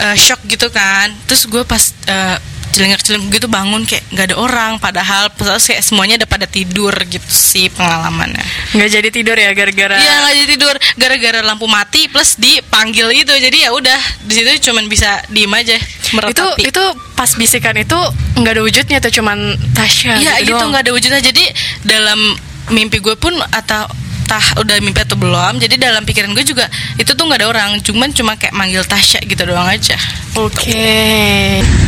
eh, 0.00 0.16
shock 0.16 0.42
gitu 0.44 0.66
kan 0.68 1.14
terus 1.24 1.46
gue 1.46 1.62
pas 1.62 1.78
eh, 2.04 2.36
celingak-celinguk 2.76 3.32
gitu 3.32 3.48
bangun 3.48 3.82
kayak 3.82 4.04
nggak 4.10 4.26
ada 4.28 4.36
orang 4.36 4.76
padahal 4.76 5.32
terus 5.32 5.64
kayak 5.64 5.80
semuanya 5.80 6.20
udah 6.20 6.28
pada 6.28 6.44
tidur 6.46 6.92
gitu 7.02 7.24
sih 7.26 7.72
pengalamannya 7.72 8.44
Nggak 8.70 8.90
jadi 8.92 9.08
tidur 9.08 9.32
ya 9.34 9.50
gara-gara. 9.50 9.96
Iya 9.96 10.14
nggak 10.20 10.34
jadi 10.36 10.48
tidur 10.52 10.74
gara-gara 10.94 11.40
lampu 11.40 11.64
mati 11.64 12.06
plus 12.06 12.36
dipanggil 12.36 13.08
itu 13.14 13.32
jadi 13.32 13.66
ya 13.66 13.70
udah 13.72 13.96
di 14.20 14.32
situ 14.34 14.68
cuman 14.68 14.84
bisa 14.86 15.08
diem 15.28 15.48
aja 15.50 15.76
itu 15.76 16.12
meratapi. 16.12 16.62
itu 16.62 16.84
pas 17.14 17.30
bisikan 17.32 17.74
itu 17.74 17.96
nggak 18.36 18.52
ada 18.52 18.62
wujudnya 18.62 18.98
tuh 19.00 19.10
cuman 19.10 19.38
Tasya 19.72 20.20
Iya 20.20 20.34
gitu 20.42 20.52
doang. 20.52 20.68
nggak 20.70 20.82
ada 20.84 20.92
wujudnya 20.92 21.20
jadi 21.20 21.44
dalam 21.82 22.20
mimpi 22.68 22.98
gue 22.98 23.14
pun 23.14 23.32
atau 23.48 23.86
tah 24.26 24.42
udah 24.58 24.76
mimpi 24.82 25.00
atau 25.02 25.14
belum 25.14 25.62
jadi 25.62 25.78
dalam 25.78 26.02
pikiran 26.02 26.34
gue 26.34 26.42
juga 26.42 26.66
itu 26.98 27.14
tuh 27.14 27.24
nggak 27.24 27.40
ada 27.42 27.48
orang 27.48 27.70
cuman 27.80 28.10
cuma 28.10 28.34
kayak 28.34 28.52
manggil 28.52 28.82
Tasya 28.82 29.22
gitu 29.22 29.42
doang 29.46 29.66
aja 29.70 29.96
Oke. 30.36 30.76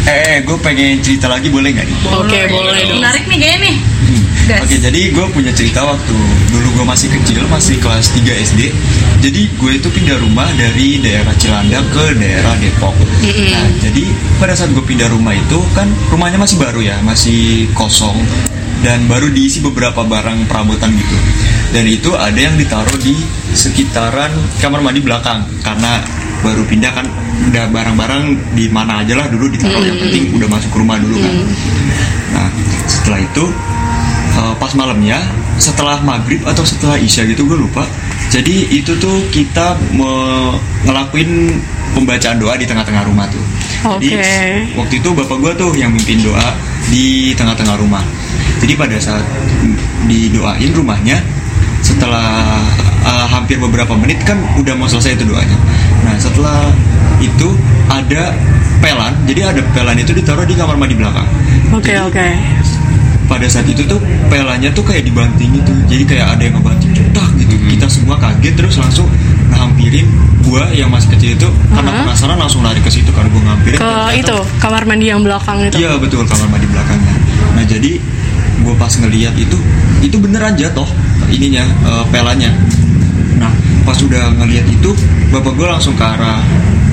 Eh, 0.09 0.41
gue 0.41 0.57
pengen 0.65 1.05
cerita 1.05 1.29
lagi 1.29 1.53
boleh 1.53 1.69
nggak 1.69 1.85
nih? 1.85 1.97
Oke, 2.17 2.49
boleh 2.49 2.81
dong. 2.89 3.05
menarik 3.05 3.29
nih 3.29 3.37
kayaknya 3.37 3.61
nih 3.69 3.77
Hmm. 4.09 4.65
Oke, 4.65 4.81
jadi 4.81 5.13
gue 5.13 5.27
punya 5.37 5.53
cerita 5.53 5.85
waktu 5.85 6.17
dulu 6.49 6.81
gue 6.81 6.87
masih 6.89 7.13
kecil, 7.13 7.45
masih 7.53 7.77
kelas 7.77 8.09
3 8.17 8.33
SD. 8.33 8.73
Jadi 9.21 9.53
gue 9.61 9.73
itu 9.77 9.93
pindah 9.93 10.17
rumah 10.17 10.49
dari 10.57 10.97
daerah 11.05 11.37
Cilandak 11.37 11.85
ke 11.93 12.17
daerah 12.17 12.57
Depok. 12.57 12.97
Nah, 12.97 13.69
jadi 13.85 14.09
pada 14.41 14.57
saat 14.57 14.73
gue 14.73 14.81
pindah 14.81 15.13
rumah 15.13 15.37
itu 15.37 15.61
kan 15.77 15.93
rumahnya 16.09 16.41
masih 16.41 16.57
baru 16.57 16.81
ya, 16.81 16.97
masih 17.05 17.69
kosong 17.77 18.17
dan 18.81 19.05
baru 19.05 19.29
diisi 19.29 19.61
beberapa 19.61 20.01
barang 20.01 20.49
perabotan 20.49 20.97
gitu. 20.97 21.17
Dan 21.69 21.85
itu 21.85 22.17
ada 22.17 22.37
yang 22.37 22.57
ditaruh 22.57 22.97
di 23.01 23.15
sekitaran 23.53 24.33
kamar 24.61 24.81
mandi 24.81 25.05
belakang. 25.05 25.45
Karena 25.61 26.01
baru 26.41 26.63
pindah 26.65 26.93
kan 26.95 27.07
udah 27.49 27.65
barang-barang 27.71 28.25
di 28.57 28.71
mana 28.73 29.05
aja 29.05 29.15
lah 29.19 29.27
dulu 29.29 29.53
ditaruh. 29.53 29.85
Yang 29.85 29.99
penting 30.09 30.25
udah 30.39 30.49
masuk 30.49 30.71
ke 30.73 30.79
rumah 30.81 30.97
dulu 30.97 31.17
kan. 31.21 31.35
Nah, 32.33 32.49
setelah 32.89 33.21
itu 33.25 33.45
uh, 34.39 34.55
pas 34.57 34.73
malamnya 34.79 35.19
setelah 35.59 35.99
maghrib 36.01 36.41
atau 36.47 36.63
setelah 36.63 36.97
isya 36.97 37.27
gitu 37.27 37.45
gue 37.45 37.59
lupa. 37.59 37.85
Jadi 38.29 38.69
itu 38.69 38.93
tuh 39.01 39.25
kita 39.33 39.73
ngelakuin 40.85 41.49
pembacaan 41.97 42.37
doa 42.37 42.55
di 42.61 42.69
tengah-tengah 42.69 43.09
rumah 43.09 43.25
tuh. 43.33 43.41
Jadi 43.99 44.09
Oke. 44.15 44.35
waktu 44.77 44.95
itu 45.01 45.09
bapak 45.17 45.37
gue 45.41 45.53
tuh 45.57 45.71
yang 45.75 45.91
mimpin 45.91 46.21
doa 46.21 46.53
di 46.93 47.33
tengah-tengah 47.33 47.81
rumah. 47.81 48.05
Jadi 48.61 48.73
pada 48.77 48.97
saat 49.01 49.25
didoain 50.07 50.71
rumahnya 50.75 51.19
setelah 51.81 52.59
uh, 53.03 53.27
hampir 53.29 53.57
beberapa 53.57 53.95
menit 53.95 54.21
kan 54.23 54.39
udah 54.57 54.75
mau 54.75 54.87
selesai 54.87 55.15
itu 55.15 55.25
doanya. 55.25 55.57
Nah 56.05 56.15
setelah 56.17 56.69
itu 57.19 57.49
ada 57.89 58.35
pelan 58.79 59.11
jadi 59.27 59.51
ada 59.51 59.63
pelan 59.73 59.99
itu 59.99 60.13
ditaruh 60.13 60.45
di 60.45 60.55
kamar 60.55 60.77
mandi 60.77 60.95
belakang. 60.95 61.27
Oke 61.71 61.93
Jadi, 61.93 62.01
oke. 62.01 62.29
pada 63.29 63.45
saat 63.45 63.69
itu 63.69 63.85
tuh 63.85 64.01
pelanya 64.27 64.73
tuh 64.73 64.81
kayak 64.81 65.05
dibanting 65.05 65.53
gitu 65.53 65.73
jadi 65.85 66.03
kayak 66.07 66.27
ada 66.39 66.43
yang 66.45 66.55
ngebanting 66.57 66.93
cetak 66.95 67.29
gitu. 67.37 67.55
Kita 67.69 67.87
semua 67.87 68.17
kaget 68.17 68.55
terus 68.57 68.75
langsung 68.77 69.07
ngampirin 69.49 70.07
gua 70.43 70.65
yang 70.73 70.89
masih 70.89 71.13
kecil 71.13 71.37
itu 71.37 71.49
karena 71.69 72.05
penasaran 72.05 72.37
langsung 72.37 72.65
lari 72.65 72.81
ke 72.81 72.89
situ 72.89 73.11
karena 73.13 73.29
gua 73.29 73.43
ngampirin 73.53 73.77
Ke 73.77 73.85
ternyata- 73.85 74.17
itu 74.17 74.37
kamar 74.59 74.83
mandi 74.85 75.07
yang 75.07 75.21
belakang 75.21 75.59
itu. 75.63 75.77
iya 75.77 75.93
betul 75.97 76.25
kamar 76.25 76.49
mandi 76.49 76.67
belakangnya. 76.67 77.15
Nah 77.53 77.65
jadi 77.65 77.91
gua 78.63 78.75
pas 78.77 78.93
ngeliat 78.95 79.35
itu 79.39 79.59
itu 80.03 80.17
beneran 80.19 80.55
jatuh 80.55 80.87
ininya 81.31 81.65
eh, 81.65 82.05
pelanya. 82.11 82.51
Nah 83.39 83.53
pas 83.87 83.99
udah 83.99 84.35
ngeliat 84.39 84.67
itu 84.69 84.91
bapak 85.31 85.53
gua 85.57 85.79
langsung 85.79 85.95
ke 85.97 86.05
arah 86.05 86.41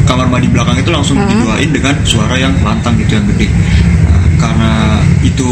kamar 0.06 0.30
mandi 0.30 0.47
belakang 0.47 0.78
itu 0.78 0.91
langsung 0.93 1.17
didoain 1.17 1.69
dengan 1.73 1.97
suara 2.06 2.38
yang 2.38 2.54
lantang 2.62 2.93
gitu 3.01 3.17
yang 3.17 3.25
gede. 3.34 3.49
Nah, 4.06 4.25
karena 4.38 4.71
itu 5.25 5.49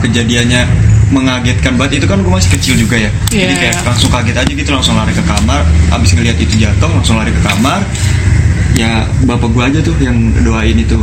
kejadiannya 0.00 0.64
mengagetkan 1.12 1.76
banget. 1.76 2.00
Itu 2.00 2.06
kan 2.08 2.24
gue 2.24 2.32
masih 2.32 2.50
kecil 2.56 2.74
juga 2.80 2.96
ya. 2.96 3.10
Jadi 3.28 3.52
Iya. 3.52 3.60
kayak 3.60 3.76
langsung 3.84 4.08
kaget 4.08 4.36
aja 4.40 4.52
gitu 4.56 4.70
langsung 4.72 4.94
lari 4.96 5.12
ke 5.12 5.24
kamar. 5.26 5.62
Abis 5.92 6.16
ngeliat 6.16 6.38
itu 6.40 6.54
jatuh 6.56 6.88
langsung 6.88 7.20
lari 7.20 7.30
ke 7.34 7.42
kamar. 7.44 7.84
Ya 8.72 9.04
bapak 9.28 9.50
gua 9.52 9.68
aja 9.68 9.84
tuh 9.84 9.92
yang 10.00 10.16
doain 10.40 10.78
itu. 10.78 10.96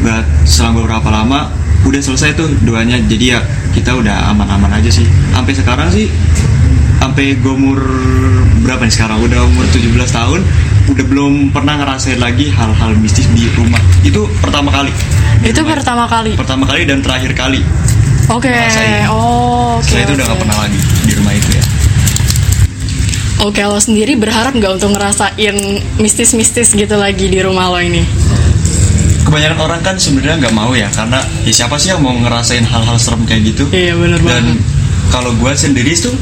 Gak 0.00 0.24
selang 0.48 0.80
beberapa 0.80 1.06
lama 1.12 1.52
udah 1.82 1.98
selesai 1.98 2.34
tuh 2.34 2.48
doanya 2.60 3.00
jadi 3.02 3.24
ya 3.30 3.40
kita 3.70 3.92
udah 3.92 4.30
aman-aman 4.30 4.70
aja 4.72 4.90
sih 4.90 5.04
sampai 5.30 5.52
sekarang 5.52 5.88
sih 5.88 6.06
sampai 6.96 7.32
gue 7.34 7.48
umur 7.50 7.80
berapa 8.60 8.82
nih 8.82 8.92
sekarang 8.92 9.18
udah 9.20 9.40
umur 9.42 9.64
17 9.66 9.88
tahun 10.06 10.40
udah 10.86 11.04
belum 11.06 11.32
pernah 11.50 11.74
ngerasain 11.76 12.18
lagi 12.18 12.48
hal-hal 12.48 12.92
mistis 12.94 13.24
di 13.30 13.48
rumah 13.50 13.80
itu 14.00 14.28
pertama 14.38 14.68
kali 14.70 14.92
Di 15.40 15.48
Itu 15.48 15.62
rumah. 15.62 15.72
pertama 15.74 16.04
kali. 16.04 16.32
pertama 16.36 16.64
kali 16.66 16.82
dan 16.84 17.00
terakhir 17.00 17.32
kali 17.32 17.60
Oke. 18.28 18.46
ngerasain. 18.46 19.08
Oh. 19.08 19.80
oke, 19.80 19.88
setelah 19.88 20.02
itu 20.02 20.12
udah 20.12 20.22
oke. 20.22 20.30
gak 20.30 20.40
pernah 20.40 20.58
lagi 20.60 20.78
di 21.02 21.12
rumah 21.16 21.32
itu 21.32 21.50
ya 21.50 21.64
Oke, 23.40 23.64
lo 23.64 23.80
sendiri 23.80 24.20
berharap 24.20 24.52
nggak 24.52 24.76
untuk 24.76 24.92
ngerasain 24.92 25.56
mistis-mistis 25.96 26.76
gitu 26.76 26.92
lagi 26.92 27.24
di 27.24 27.40
rumah 27.40 27.72
lo 27.72 27.80
ini? 27.80 28.04
Kebanyakan 29.26 29.58
orang 29.60 29.80
kan 29.84 29.96
sebenarnya 29.96 30.48
nggak 30.48 30.54
mau 30.56 30.72
ya 30.72 30.88
karena 30.92 31.20
ya 31.44 31.52
siapa 31.52 31.76
sih 31.76 31.92
yang 31.92 32.00
mau 32.00 32.14
ngerasain 32.16 32.64
hal-hal 32.64 32.96
serem 32.96 33.22
kayak 33.28 33.54
gitu? 33.54 33.64
Iya, 33.70 33.94
bener 33.96 34.18
dan 34.24 34.44
kalau 35.10 35.34
gue 35.34 35.52
sendiri 35.52 35.92
tuh 35.98 36.14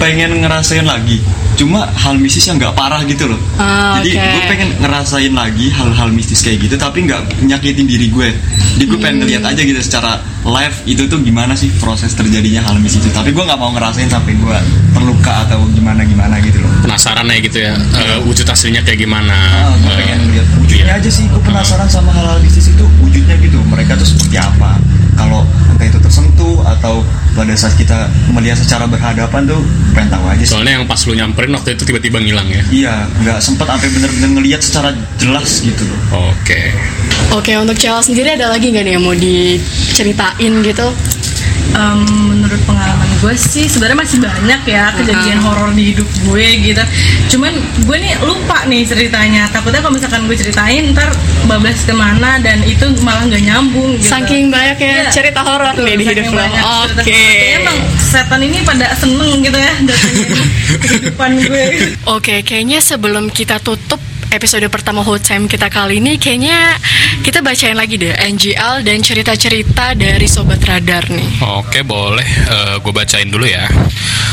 pengen 0.00 0.42
ngerasain 0.42 0.82
lagi 0.82 1.22
cuma 1.54 1.84
hal 1.92 2.16
mistis 2.16 2.44
yang 2.44 2.56
nggak 2.56 2.72
parah 2.72 3.00
gitu 3.02 3.28
loh 3.28 3.38
Ah, 3.54 4.00
jadi 4.00 4.10
oke. 4.14 4.24
gue 4.26 4.42
pengen 4.48 4.68
ngerasain 4.78 5.30
lagi 5.30 5.68
hal-hal 5.68 6.08
mistis 6.08 6.40
kayak 6.40 6.58
gitu 6.60 6.74
tapi 6.76 7.04
nggak 7.04 7.20
nyakitin 7.42 7.84
diri 7.84 8.08
gue 8.08 8.28
jadi 8.74 8.84
gue 8.84 8.98
pengen 8.98 9.16
ngeliat 9.20 9.44
aja 9.44 9.60
gitu 9.60 9.78
secara 9.78 10.16
live 10.42 10.76
itu 10.84 11.06
tuh 11.06 11.20
gimana 11.20 11.52
sih 11.52 11.70
proses 11.76 12.10
terjadinya 12.12 12.62
hal 12.62 12.76
mistis 12.76 13.00
itu 13.00 13.10
tapi 13.10 13.30
gue 13.30 13.40
nggak 13.40 13.56
mau 13.56 13.70
ngerasain 13.70 14.08
sampai 14.08 14.34
gue 14.34 14.58
terluka 14.90 15.46
atau 15.46 15.62
gimana 15.70 16.02
gimana 16.02 16.40
gitu 16.40 16.58
loh 16.58 16.72
penasaran 16.82 17.24
ya 17.24 17.38
gitu 17.38 17.58
ya 17.60 17.72
eh, 17.74 18.18
wujud 18.22 18.44
aslinya 18.44 18.80
kayak 18.80 18.98
gimana 18.98 19.36
Ah, 19.62 19.76
gue 19.76 19.92
pengen 19.94 20.20
lihat 20.30 20.46
wujudnya 20.56 20.86
iya. 20.88 20.98
aja 20.98 21.08
sih. 21.08 21.24
Gue 21.24 21.40
penasaran 21.40 21.86
sama 21.86 22.10
hal-hal 22.10 22.40
mistis 22.40 22.68
itu 22.68 22.84
wujudnya 22.98 23.36
gitu. 23.38 23.56
Mereka 23.62 23.94
tuh 23.94 24.04
seperti 24.04 24.36
apa? 24.36 24.76
Kalau 25.12 25.44
entah 25.68 25.86
itu 25.86 25.98
tersentuh 25.98 26.60
atau 26.62 27.04
pada 27.32 27.52
saat 27.52 27.72
kita 27.74 27.96
melihat 28.28 28.56
secara 28.56 28.84
berhadapan 28.84 29.44
tuh 29.44 29.60
pengen 29.92 30.10
tahu 30.10 30.24
aja 30.26 30.42
sih. 30.42 30.52
soalnya 30.52 30.76
yang 30.76 30.84
pas 30.84 31.00
lu 31.00 31.12
nyamperin 31.12 31.48
waktu 31.50 31.72
itu 31.72 31.82
tiba-tiba 31.82 32.18
ngilang 32.18 32.44
ya 32.44 32.60
Iya, 32.68 32.94
nggak 33.18 33.38
sempet 33.40 33.64
sampai 33.64 33.88
bener-bener 33.88 34.30
ngelihat 34.34 34.60
secara 34.60 34.90
jelas 35.16 35.60
gitu 35.60 35.82
loh. 35.82 36.28
oke 36.28 36.60
Oke, 37.32 37.56
untuk 37.56 37.72
Cella 37.74 38.04
sendiri 38.04 38.28
ada 38.30 38.52
lagi 38.52 38.68
nggak 38.68 38.84
nih 38.84 38.92
yang 38.92 39.02
mau 39.02 39.16
diceritain 39.16 40.52
gitu? 40.60 40.86
Em, 41.72 42.04
menurut 42.04 42.60
pengalaman 42.62 43.08
gue 43.16 43.32
sih 43.32 43.64
sebenarnya 43.64 43.96
masih 43.98 44.18
banyak 44.20 44.60
ya 44.66 44.92
kejadian 44.92 45.40
horor 45.40 45.72
di 45.72 45.88
hidup 45.88 46.04
gue 46.22 46.46
gitu 46.60 46.82
cuman 47.30 47.48
gue 47.80 47.96
nih 47.98 48.12
lupa 48.20 48.66
nih 48.66 48.84
ceritanya 48.84 49.48
takutnya 49.48 49.80
kalau 49.80 49.94
misalkan 49.94 50.28
gue 50.28 50.36
ceritain 50.36 50.92
ntar 50.92 51.08
bablas 51.42 51.80
ke 51.80 51.94
mana 51.94 52.36
dan 52.38 52.60
itu 52.62 52.84
malah 53.00 53.24
nggak 53.24 53.40
nyambung 53.42 53.96
gitu 53.96 54.04
Saking 54.06 54.50
banyak 54.50 54.76
ya 54.76 54.92
Iya. 54.92 55.08
cerita 55.10 55.40
horor 55.40 55.72
nih 55.74 55.96
di 55.96 56.04
hidup 56.04 56.28
lo. 56.28 56.44
Oke. 56.92 57.24
emang 57.56 57.76
setan 57.96 58.40
ini 58.42 58.58
pada 58.60 58.92
seneng 58.92 59.40
gitu 59.40 59.56
ya 59.56 59.72
datangnya 59.80 60.28
kehidupan 60.82 61.30
gue 61.40 61.64
Oke, 62.06 62.34
kayaknya 62.42 62.78
sebelum 62.78 63.26
kita 63.26 63.56
tutup 63.58 63.98
episode 64.32 64.64
pertama 64.72 65.04
Hot 65.04 65.20
Time 65.20 65.44
kita 65.44 65.68
kali 65.68 66.00
ini, 66.00 66.16
kayaknya 66.16 66.80
kita 67.20 67.44
bacain 67.44 67.76
lagi 67.76 68.00
deh 68.00 68.16
NGL 68.16 68.80
dan 68.80 69.04
cerita-cerita 69.04 69.92
dari 69.92 70.24
Sobat 70.24 70.64
Radar 70.64 71.12
nih. 71.12 71.44
Oke 71.60 71.84
boleh, 71.84 72.24
gue 72.80 72.92
bacain 72.92 73.28
dulu 73.28 73.44
ya 73.44 73.68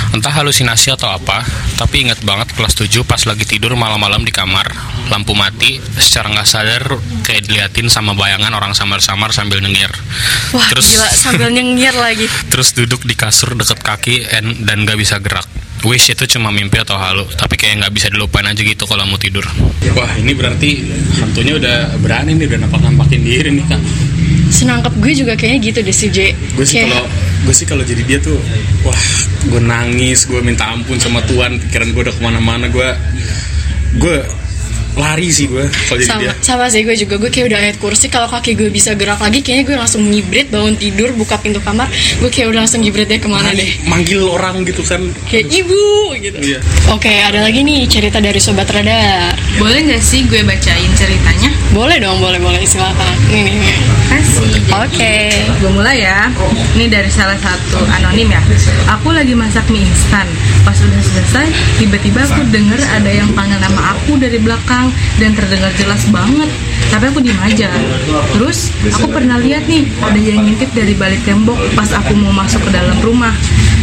Entah 0.10 0.34
halusinasi 0.34 0.90
atau 0.90 1.06
apa 1.06 1.46
Tapi 1.78 2.10
ingat 2.10 2.26
banget 2.26 2.50
kelas 2.58 2.74
7 2.74 3.06
pas 3.06 3.22
lagi 3.30 3.46
tidur 3.46 3.78
malam-malam 3.78 4.26
di 4.26 4.34
kamar 4.34 4.66
Lampu 5.14 5.38
mati, 5.38 5.78
secara 5.78 6.34
nggak 6.34 6.50
sadar 6.50 6.84
Kayak 7.22 7.46
diliatin 7.46 7.94
sama 7.94 8.18
bayangan 8.18 8.50
orang 8.58 8.74
samar-samar 8.74 9.30
sambil 9.30 9.62
nyengir 9.62 9.94
Wah, 10.50 10.66
Terus 10.74 10.98
gila 10.98 11.10
sambil 11.14 11.50
nyengir 11.54 11.94
lagi. 11.94 12.26
terus 12.52 12.74
duduk 12.74 13.06
di 13.06 13.14
kasur 13.14 13.54
deket 13.54 13.80
kaki 13.86 14.26
dan 14.66 14.86
gak 14.90 14.98
bisa 14.98 15.22
gerak 15.22 15.46
Wish 15.88 16.12
itu 16.12 16.28
cuma 16.36 16.52
mimpi 16.52 16.76
atau 16.76 17.00
halu 17.00 17.24
Tapi 17.40 17.56
kayak 17.56 17.86
nggak 17.86 17.94
bisa 17.96 18.08
dilupain 18.12 18.44
aja 18.44 18.60
gitu 18.60 18.84
kalau 18.84 19.08
mau 19.08 19.16
tidur 19.16 19.46
Wah 19.96 20.12
ini 20.20 20.36
berarti 20.36 20.84
hantunya 21.24 21.56
udah 21.56 21.78
berani 22.04 22.36
nih 22.36 22.46
Udah 22.52 22.60
nampak-nampakin 22.68 23.22
diri 23.24 23.50
nih 23.56 23.66
kak 23.68 23.82
Senangkep 24.50 24.94
gue 25.00 25.14
juga 25.14 25.34
kayaknya 25.38 25.60
gitu 25.72 25.80
deh 25.86 25.96
si 25.96 26.08
J. 26.10 26.34
gue 26.34 26.66
sih 26.66 26.82
kalau 26.84 27.06
gue 27.46 27.54
sih 27.56 27.66
kalau 27.70 27.84
jadi 27.86 28.02
dia 28.04 28.20
tuh 28.20 28.36
wah 28.84 29.04
gue 29.46 29.62
nangis 29.62 30.26
gue 30.26 30.42
minta 30.42 30.68
ampun 30.74 30.98
sama 30.98 31.22
Tuhan 31.24 31.62
pikiran 31.62 31.94
gue 31.94 32.02
udah 32.10 32.16
ke 32.18 32.22
mana-mana 32.26 32.66
gue 32.68 32.90
gue 34.02 34.16
lari 35.00 35.32
sih 35.32 35.48
gue 35.48 35.66
kalau 35.88 35.98
jadi 35.98 36.10
sama 36.12 36.22
dia 36.22 36.34
sama 36.44 36.66
sih 36.68 36.82
gue 36.84 36.96
juga 36.96 37.16
gue 37.18 37.32
kayak 37.32 37.46
udah 37.50 37.60
ayat 37.60 37.78
kursi 37.80 38.12
kalau 38.12 38.28
kaki 38.28 38.54
gue 38.54 38.70
bisa 38.70 38.94
gerak 38.94 39.18
lagi 39.18 39.40
kayaknya 39.40 39.64
gue 39.66 39.76
langsung 39.80 40.04
ngibrit 40.04 40.52
bangun 40.52 40.76
tidur 40.76 41.16
buka 41.16 41.40
pintu 41.40 41.64
kamar 41.64 41.88
gue 42.20 42.30
kayak 42.30 42.52
udah 42.52 42.68
langsung 42.68 42.84
ngibrit 42.84 43.08
deh 43.08 43.18
ke 43.18 43.30
mana 43.32 43.50
deh 43.52 43.70
manggil 43.88 44.28
orang 44.28 44.62
gitu 44.68 44.84
kan 44.84 45.00
kayak 45.26 45.48
ibu 45.50 46.12
gitu 46.20 46.38
Iya. 46.40 46.60
oke 46.92 47.08
ada 47.10 47.40
lagi 47.42 47.64
nih 47.64 47.88
cerita 47.88 48.20
dari 48.20 48.38
sobat 48.38 48.68
radar 48.70 49.34
Boleh 49.56 49.80
nggak 49.88 50.04
sih 50.04 50.28
gue 50.28 50.44
bacain 50.44 50.92
ceritanya? 50.96 51.52
boleh 51.70 52.02
dong 52.02 52.18
boleh 52.18 52.42
boleh 52.42 52.66
silakan 52.66 53.14
nih 53.30 53.46
nih. 53.46 53.78
Kasih. 54.10 54.50
oke 54.74 55.16
Gue 55.62 55.70
mulai 55.70 56.02
ya. 56.02 56.32
Ini 56.74 56.90
dari 56.90 57.12
salah 57.14 57.38
satu 57.38 57.78
anonim 57.86 58.26
ya. 58.26 58.42
Aku 58.98 59.14
lagi 59.14 59.38
masak 59.38 59.70
mie 59.70 59.86
instan. 59.86 60.26
Pas 60.66 60.74
udah 60.74 61.02
selesai, 61.04 61.46
tiba-tiba 61.78 62.26
aku 62.26 62.42
denger 62.50 62.80
ada 62.90 63.12
yang 63.12 63.30
panggil 63.38 63.60
nama 63.62 63.94
aku 63.94 64.18
dari 64.18 64.42
belakang 64.42 64.89
dan 65.22 65.32
terdengar 65.36 65.72
jelas 65.78 66.04
banget. 66.10 66.50
Tapi 66.90 67.06
aku 67.10 67.20
diem 67.22 67.38
aja. 67.42 67.70
Terus 68.34 68.74
aku 68.98 69.08
pernah 69.14 69.38
lihat 69.38 69.70
nih 69.70 69.86
ada 70.02 70.20
yang 70.20 70.46
ngintip 70.46 70.70
dari 70.74 70.94
balik 70.98 71.22
tembok 71.24 71.58
pas 71.78 71.90
aku 71.94 72.18
mau 72.18 72.34
masuk 72.34 72.62
ke 72.66 72.72
dalam 72.74 72.98
rumah. 73.06 73.34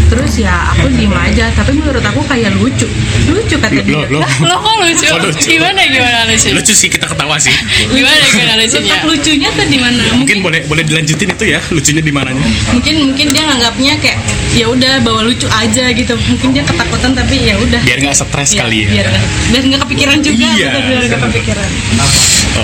Terus 0.06 0.32
ya 0.38 0.70
aku 0.70 0.86
diem 0.88 1.12
aja. 1.12 1.50
Tapi 1.50 1.74
menurut 1.74 2.00
aku 2.00 2.20
kayak 2.24 2.54
lucu. 2.54 2.86
Lucu 3.26 3.56
kata 3.56 3.80
dia. 3.80 4.06
lo 4.06 4.18
lo 4.18 4.26
lo 4.44 4.56
kok 4.56 4.74
lucu? 4.78 5.04
Oh, 5.08 5.18
lucu. 5.20 5.46
gimana 5.48 5.80
gimana 5.84 6.18
lucu 6.24 6.48
lucu 6.52 6.72
sih 6.72 6.86
kita 6.86 7.06
ketawa 7.06 7.36
sih 7.36 7.50
gimana 7.88 8.22
gimana 8.24 8.52
lucunya 8.56 8.92
Letak 8.92 9.02
lucunya 9.04 9.48
tuh 9.50 9.66
di 9.66 9.78
mana? 9.78 10.02
mungkin 10.14 10.38
boleh 10.40 10.60
boleh 10.64 10.82
dilanjutin 10.82 11.30
itu 11.30 11.44
ya 11.48 11.60
lucunya 11.66 12.00
di 12.00 12.12
mananya 12.12 12.46
mungkin 12.70 12.94
mungkin 13.04 13.26
dia 13.30 13.42
nganggapnya 13.44 13.92
kayak 13.98 14.18
ya 14.52 14.66
udah 14.66 14.92
bawa 15.00 15.20
lucu 15.22 15.46
aja 15.48 15.90
gitu 15.90 16.14
mungkin 16.20 16.48
dia 16.52 16.62
ketakutan 16.62 17.12
tapi 17.12 17.36
ya 17.40 17.54
udah 17.56 17.80
biar 17.82 17.98
nggak 18.00 18.14
stres 18.14 18.50
Iya, 18.50 18.58
kali 18.60 18.76
ya 18.78 18.88
biar 18.90 19.06
nggak- 19.08 19.26
biar 19.48 19.62
nggak 19.64 19.80
kepikiran 19.84 20.16
juga 20.20 20.46
Iya. 20.48 20.68
betul, 20.68 20.82
biar 20.86 21.02
nggak 21.04 21.20
kepikiran 21.24 21.68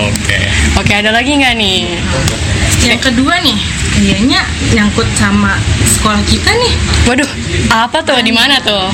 oke 0.01 0.37
oke 0.77 0.93
ada 0.93 1.11
lagi 1.11 1.31
nggak 1.33 1.53
nih 1.55 1.79
yang 2.83 2.99
kedua 2.99 3.39
nih 3.39 3.57
kayaknya 3.95 4.41
nyangkut 4.75 5.07
sama 5.15 5.55
sekolah 5.85 6.19
kita 6.27 6.51
nih. 6.51 6.73
Waduh 7.07 7.29
apa 7.71 8.03
tuh? 8.03 8.19
Di 8.19 8.33
mana 8.33 8.59
tuh? 8.59 8.91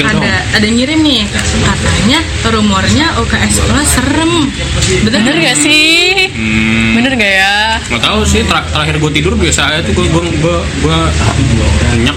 Ada 0.00 0.60
ada 0.60 0.66
ngirim 0.68 1.00
nih. 1.02 1.24
Katanya 1.64 2.20
rumornya 2.48 3.16
UKS 3.20 3.52
sekolah 3.60 3.84
serem. 3.84 4.32
Betul 5.02 5.24
bener 5.24 5.34
gak 5.42 5.56
sih 5.58 6.05
bener 6.92 7.12
gak 7.14 7.32
ya? 7.34 7.54
Nggak 7.86 8.02
tahu 8.02 8.20
sih 8.22 8.40
ter- 8.42 8.68
terakhir 8.68 8.96
gue 8.96 9.10
tidur 9.12 9.34
biasa 9.34 9.60
aja 9.66 9.80
tuh 9.82 9.92
gue 9.92 10.06
gue 10.06 10.22
gue 10.36 10.56
gue 10.82 10.98
nyenyak 11.86 12.16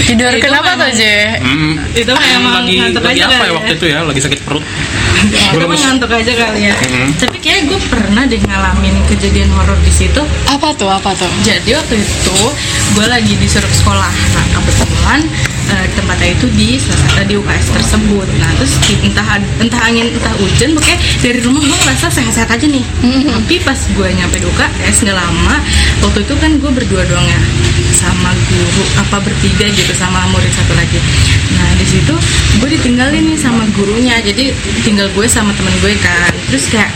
tidur 0.00 0.32
Itu 0.32 0.42
kenapa 0.42 0.74
tuh 0.74 0.90
Je 0.90 1.38
Hmm, 1.38 1.72
Itu 1.92 2.10
mah 2.10 2.26
emang 2.32 2.52
lagi 2.58 2.74
ngantuk 2.78 3.02
lagi 3.02 3.20
aja 3.20 3.26
apa 3.26 3.34
kali 3.34 3.40
ya? 3.40 3.46
ya. 3.46 3.54
waktu 3.54 3.72
itu 3.72 3.86
ya? 3.86 3.98
Lagi 4.02 4.20
sakit 4.20 4.40
perut. 4.42 4.64
Itu 5.20 5.36
Gue 5.52 5.60
lemes. 5.62 5.80
ngantuk 5.80 6.10
aja 6.10 6.32
kali 6.34 6.60
ya. 6.62 6.74
Mm-hmm. 6.74 7.08
tapi 7.20 7.36
kayak 7.38 7.60
gue 7.66 7.80
pernah 7.86 8.22
deh 8.24 8.40
ngalamin 8.40 8.94
kejadian 9.06 9.50
horor 9.52 9.76
di 9.78 9.92
situ. 9.92 10.22
Apa 10.46 10.72
tuh? 10.72 10.88
Apa 10.88 11.12
tuh? 11.12 11.28
Jadi 11.40 11.70
waktu 11.70 11.94
itu 11.96 12.38
gue 12.90 13.06
lagi 13.06 13.34
disuruh 13.36 13.70
sekolah. 13.70 14.08
Nah 14.08 14.44
kebetulan 14.50 15.20
eh, 15.70 15.86
tempatnya 15.94 16.28
itu 16.34 16.46
di 16.58 16.68
salah- 16.76 17.26
di 17.26 17.34
UKS 17.38 17.66
tersebut. 17.74 18.26
Nah 18.42 18.50
terus 18.58 18.74
entah 19.06 19.38
entah 19.62 19.80
angin 19.86 20.10
entah 20.10 20.34
hujan, 20.40 20.74
pokoknya 20.74 20.98
dari 21.22 21.38
rumah 21.44 21.62
gue 21.62 21.78
ngerasa 21.86 22.06
sehat-sehat 22.10 22.50
aja 22.50 22.66
nih. 22.66 22.84
Tapi 23.30 23.54
pas 23.62 23.78
gue 23.78 24.08
nyampe 24.10 24.36
di 24.42 24.46
UKS 24.50 24.96
nggak 25.06 25.16
lama, 25.16 25.54
waktu 26.02 26.18
itu 26.26 26.34
kan 26.38 26.50
gue 26.58 26.70
berdua 26.70 27.02
doang 27.06 27.26
ya 27.26 27.40
sama 27.94 28.32
guru 28.48 28.84
apa 28.96 29.16
bertiga 29.20 29.66
gitu 29.70 29.92
sama 29.94 30.24
murid 30.32 30.50
satu 30.54 30.72
lagi. 30.74 30.98
Nah 31.58 31.70
di 31.76 31.86
situ 31.86 32.14
gue 32.58 32.68
ditinggalin 32.70 33.22
nih 33.30 33.38
sama 33.38 33.66
gurunya. 33.76 34.18
Jadi 34.22 34.54
tinggal 34.82 35.06
gue 35.14 35.26
sama 35.30 35.54
temen 35.54 35.74
gue 35.82 35.94
kan. 36.00 36.32
Terus 36.50 36.66
kayak 36.70 36.90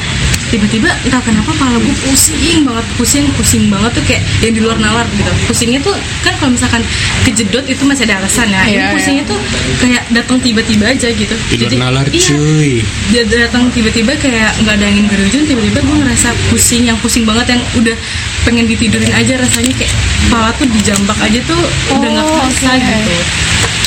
tiba-tiba 0.55 0.87
entah 1.03 1.19
kenapa 1.19 1.51
kepala 1.51 1.83
gue 1.83 1.97
pusing 2.07 2.63
banget 2.63 2.87
pusing 2.95 3.27
pusing 3.35 3.65
banget 3.67 3.91
tuh 3.91 4.05
kayak 4.07 4.23
yang 4.39 4.55
di 4.55 4.61
luar 4.63 4.79
nalar 4.79 5.03
gitu. 5.11 5.27
Pusingnya 5.45 5.83
tuh 5.83 5.91
kan 6.23 6.31
kalau 6.39 6.55
misalkan 6.55 6.79
kejedot 7.27 7.67
itu 7.67 7.83
masih 7.83 8.07
ada 8.07 8.23
alasan 8.23 8.47
ya. 8.49 8.63
Ini 8.63 8.71
Iya, 8.71 8.87
pusingnya 8.95 9.25
tuh 9.27 9.39
kayak 9.79 10.03
datang 10.15 10.39
tiba-tiba 10.39 10.85
aja 10.87 11.09
gitu. 11.11 11.35
Di 11.51 11.59
luar 11.59 11.75
nalar, 11.91 12.07
iya, 12.09 12.23
cuy. 12.31 12.73
dia 13.11 13.23
datang 13.27 13.67
tiba-tiba 13.71 14.15
kayak 14.15 14.55
nggak 14.63 14.75
ada 14.79 14.87
angin 14.87 15.07
gerujun 15.11 15.43
tiba-tiba 15.43 15.79
gue 15.83 15.97
ngerasa 16.07 16.29
pusing 16.49 16.87
yang 16.87 16.99
pusing 17.03 17.27
banget 17.27 17.59
yang 17.59 17.63
udah 17.75 17.97
pengen 18.45 18.65
ditidurin 18.65 19.11
aja 19.11 19.35
rasanya 19.35 19.75
kayak 19.75 19.91
kepala 20.23 20.55
tuh 20.55 20.71
dijambak 20.71 21.19
aja 21.19 21.41
tuh 21.43 21.61
udah 21.91 22.09
nggak 22.15 22.23
Oh, 22.25 22.39
kerasa 22.39 22.71
oke. 22.71 22.79
gitu. 22.79 23.15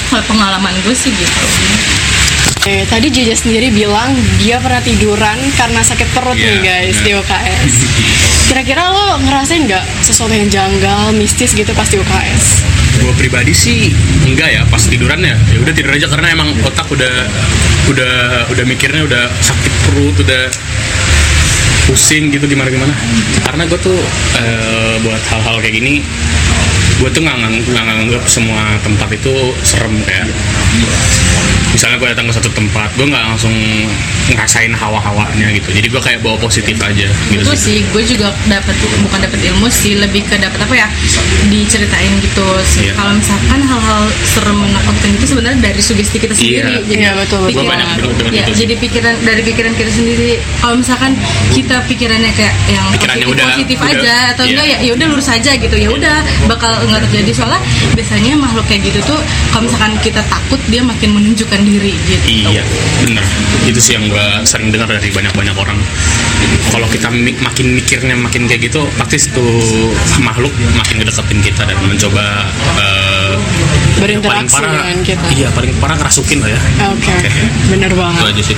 Kalau 0.08 0.23
pengalaman 0.25 0.73
gue 0.84 0.91
sih 0.91 1.12
gitu 1.12 1.41
Oke, 2.57 2.83
tadi 2.89 3.07
Jeja 3.13 3.37
sendiri 3.37 3.69
bilang 3.69 4.17
dia 4.41 4.57
pernah 4.57 4.81
tiduran 4.81 5.37
karena 5.55 5.79
sakit 5.85 6.09
perut 6.11 6.33
Iya, 6.33 6.57
nih 6.57 6.57
guys 6.65 6.97
di 7.05 7.11
UKS. 7.13 7.73
Kira-kira 8.49 8.89
lo 8.89 9.21
ngerasain 9.21 9.69
nggak 9.69 9.85
sesuatu 10.01 10.33
yang 10.33 10.49
janggal, 10.49 11.13
mistis 11.13 11.53
gitu 11.53 11.69
pas 11.77 11.87
di 11.87 12.01
UKS? 12.01 12.65
gue 12.97 13.13
pribadi 13.13 13.53
sih 13.53 13.93
enggak 14.25 14.49
ya 14.57 14.61
pas 14.67 14.81
tiduran 14.81 15.21
ya 15.21 15.37
ya 15.53 15.57
udah 15.61 15.73
tidur 15.73 15.93
aja 15.93 16.07
karena 16.09 16.33
emang 16.33 16.49
otak 16.65 16.87
udah 16.89 17.29
udah 17.93 18.15
udah 18.49 18.63
mikirnya 18.65 19.05
udah 19.05 19.29
sakit 19.37 19.73
perut 19.85 20.17
udah 20.17 20.49
pusing 21.87 22.33
gitu 22.33 22.49
gimana 22.49 22.67
gimana 22.67 22.91
karena 23.47 23.63
gue 23.69 23.79
tuh 23.79 23.99
eh, 24.41 24.95
buat 25.05 25.21
hal-hal 25.29 25.61
kayak 25.61 25.75
gini 25.77 26.03
gue 26.97 27.09
tuh 27.13 27.21
nggak 27.21 27.37
nganggap 27.69 28.23
semua 28.25 28.75
tempat 28.81 29.09
itu 29.13 29.53
serem 29.61 29.93
kayak 30.03 30.27
misalnya 31.77 32.01
gue 32.01 32.09
datang 32.09 32.25
ke 32.25 32.33
satu 32.33 32.49
tempat 32.51 32.89
gue 32.91 33.05
nggak 33.05 33.21
langsung 33.23 33.53
ngerasain 34.27 34.73
hawa-hawanya 34.73 35.53
gitu 35.53 35.69
jadi 35.71 35.87
gue 35.87 36.01
kayak 36.01 36.19
bawa 36.19 36.33
positif 36.37 36.73
aja 36.75 37.05
gitu 37.29 37.37
itu 37.39 37.53
sih 37.53 37.85
gue 37.85 38.01
juga 38.03 38.33
dapat 38.47 38.73
bukan 38.99 39.19
dapat 39.21 39.39
ilmu 39.45 39.69
sih 39.69 39.93
lebih 39.93 40.25
ke 40.25 40.35
dapat 40.35 40.57
apa 40.57 40.73
ya 40.75 40.87
diceritain 41.47 42.09
gitu 42.19 42.49
Iya. 42.77 42.93
kalau 42.93 43.13
misalkan 43.13 43.59
hal-hal 43.61 44.01
serem 44.23 44.57
menakutkan 44.57 45.09
itu 45.11 45.25
sebenarnya 45.27 45.59
dari 45.63 45.77
sugesti 45.79 46.17
kita 46.17 46.33
sendiri 46.33 46.57
Iya. 46.57 46.81
jadi 46.81 46.97
Iya, 46.97 47.11
betul, 47.15 47.39
betul. 47.45 47.61
Gua 47.61 47.73
pikiran- 47.77 48.33
ya, 48.33 48.41
itu 48.41 48.51
jadi 48.57 48.73
pikiran 48.75 49.13
dari 49.21 49.41
pikiran 49.43 49.73
kita 49.75 49.91
sendiri 49.91 50.29
kalau 50.57 50.75
misalkan 50.77 51.11
kita 51.53 51.75
pikirannya 51.85 52.31
kayak 52.33 52.53
yang 52.67 52.85
Pikirannya 52.89 53.21
positif, 53.23 53.37
udah- 53.37 53.49
positif 53.53 53.77
udah- 53.77 53.91
aja 53.93 54.15
atau 54.33 54.43
iya. 54.43 54.49
enggak 54.49 54.65
ya 54.65 54.77
ya 54.81 54.91
udah 54.93 55.05
lurus 55.07 55.29
aja 55.29 55.51
gitu 55.53 55.75
ya 55.75 55.89
udah 55.89 56.15
bakal 56.47 56.71
nggak 56.81 57.01
terjadi 57.07 57.31
soalnya 57.33 57.61
biasanya 57.93 58.33
makhluk 58.35 58.65
kayak 58.65 58.81
gitu 58.83 58.99
tuh 59.05 59.19
kalau 59.51 59.63
misalkan 59.65 59.93
kita 60.01 60.21
takut 60.25 60.59
dia 60.65 60.81
makin 60.81 61.09
menunjukkan 61.13 61.59
diri 61.67 61.91
gitu 62.08 62.23
Iya, 62.47 62.63
bener. 63.03 63.25
Itu 63.67 63.80
sih 63.84 63.99
yang 63.99 64.08
gue 64.08 64.25
sering 64.47 64.71
dengar 64.71 64.88
dari 64.88 65.12
banyak-banyak 65.12 65.51
orang. 65.53 65.75
Kalau 66.71 66.88
kita 66.88 67.12
makin 67.43 67.67
mikirnya 67.75 68.15
makin 68.15 68.47
kayak 68.47 68.71
gitu, 68.71 68.88
pasti 68.95 69.19
itu 69.19 69.45
makhluk 70.23 70.53
makin 70.80 71.03
ngedeketin 71.03 71.39
kita 71.43 71.67
dan 71.67 71.77
mencoba 71.84 72.47
eh, 72.80 73.36
Berinteraksi 73.97 74.47
paling 74.47 74.47
parah, 74.47 74.71
dengan 74.88 74.99
kita. 75.03 75.25
Iya, 75.36 75.47
paling 75.51 75.71
parah 75.82 75.95
ngerasukin 75.99 76.39
lah 76.39 76.49
ya. 76.56 76.62
Oke, 76.93 77.12
Oke. 77.12 77.30
bener 77.67 77.91
Itu 77.91 77.99
banget. 77.99 78.21
aja 78.32 78.43
sih. 78.53 78.58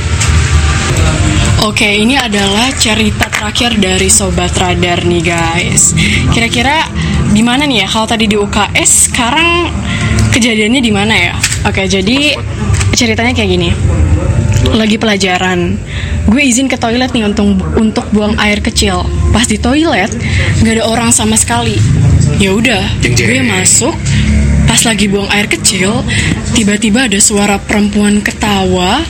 Oke, 1.59 1.89
ini 1.91 2.15
adalah 2.15 2.71
cerita 2.71 3.27
terakhir 3.27 3.75
dari 3.75 4.07
Sobat 4.07 4.55
Radar 4.55 5.03
nih 5.03 5.23
guys. 5.23 5.91
Kira-kira 6.31 6.87
gimana 7.35 7.67
nih 7.67 7.83
ya 7.83 7.87
kalau 7.87 8.07
tadi 8.07 8.25
di 8.25 8.39
UKS 8.39 9.11
sekarang 9.11 9.67
kejadiannya 10.31 10.79
di 10.79 10.91
mana 10.91 11.13
ya? 11.13 11.33
Oke, 11.67 11.83
jadi 11.85 12.39
ceritanya 12.93 13.33
kayak 13.35 13.49
gini. 13.49 13.69
Lagi 14.69 15.01
pelajaran, 15.01 15.79
gue 16.29 16.41
izin 16.45 16.69
ke 16.69 16.77
toilet 16.77 17.09
nih 17.15 17.25
untuk 17.25 17.57
untuk 17.79 18.05
buang 18.13 18.37
air 18.37 18.61
kecil. 18.61 19.01
Pas 19.33 19.47
di 19.49 19.57
toilet 19.57 20.11
nggak 20.61 20.73
ada 20.77 20.85
orang 20.85 21.09
sama 21.09 21.33
sekali. 21.39 21.79
Ya 22.37 22.53
udah, 22.53 22.83
gue 23.01 23.41
masuk. 23.41 23.95
Pas 24.69 24.85
lagi 24.85 25.09
buang 25.09 25.25
air 25.33 25.49
kecil, 25.49 26.05
tiba-tiba 26.53 27.09
ada 27.09 27.17
suara 27.17 27.57
perempuan 27.57 28.21
ketawa. 28.21 29.01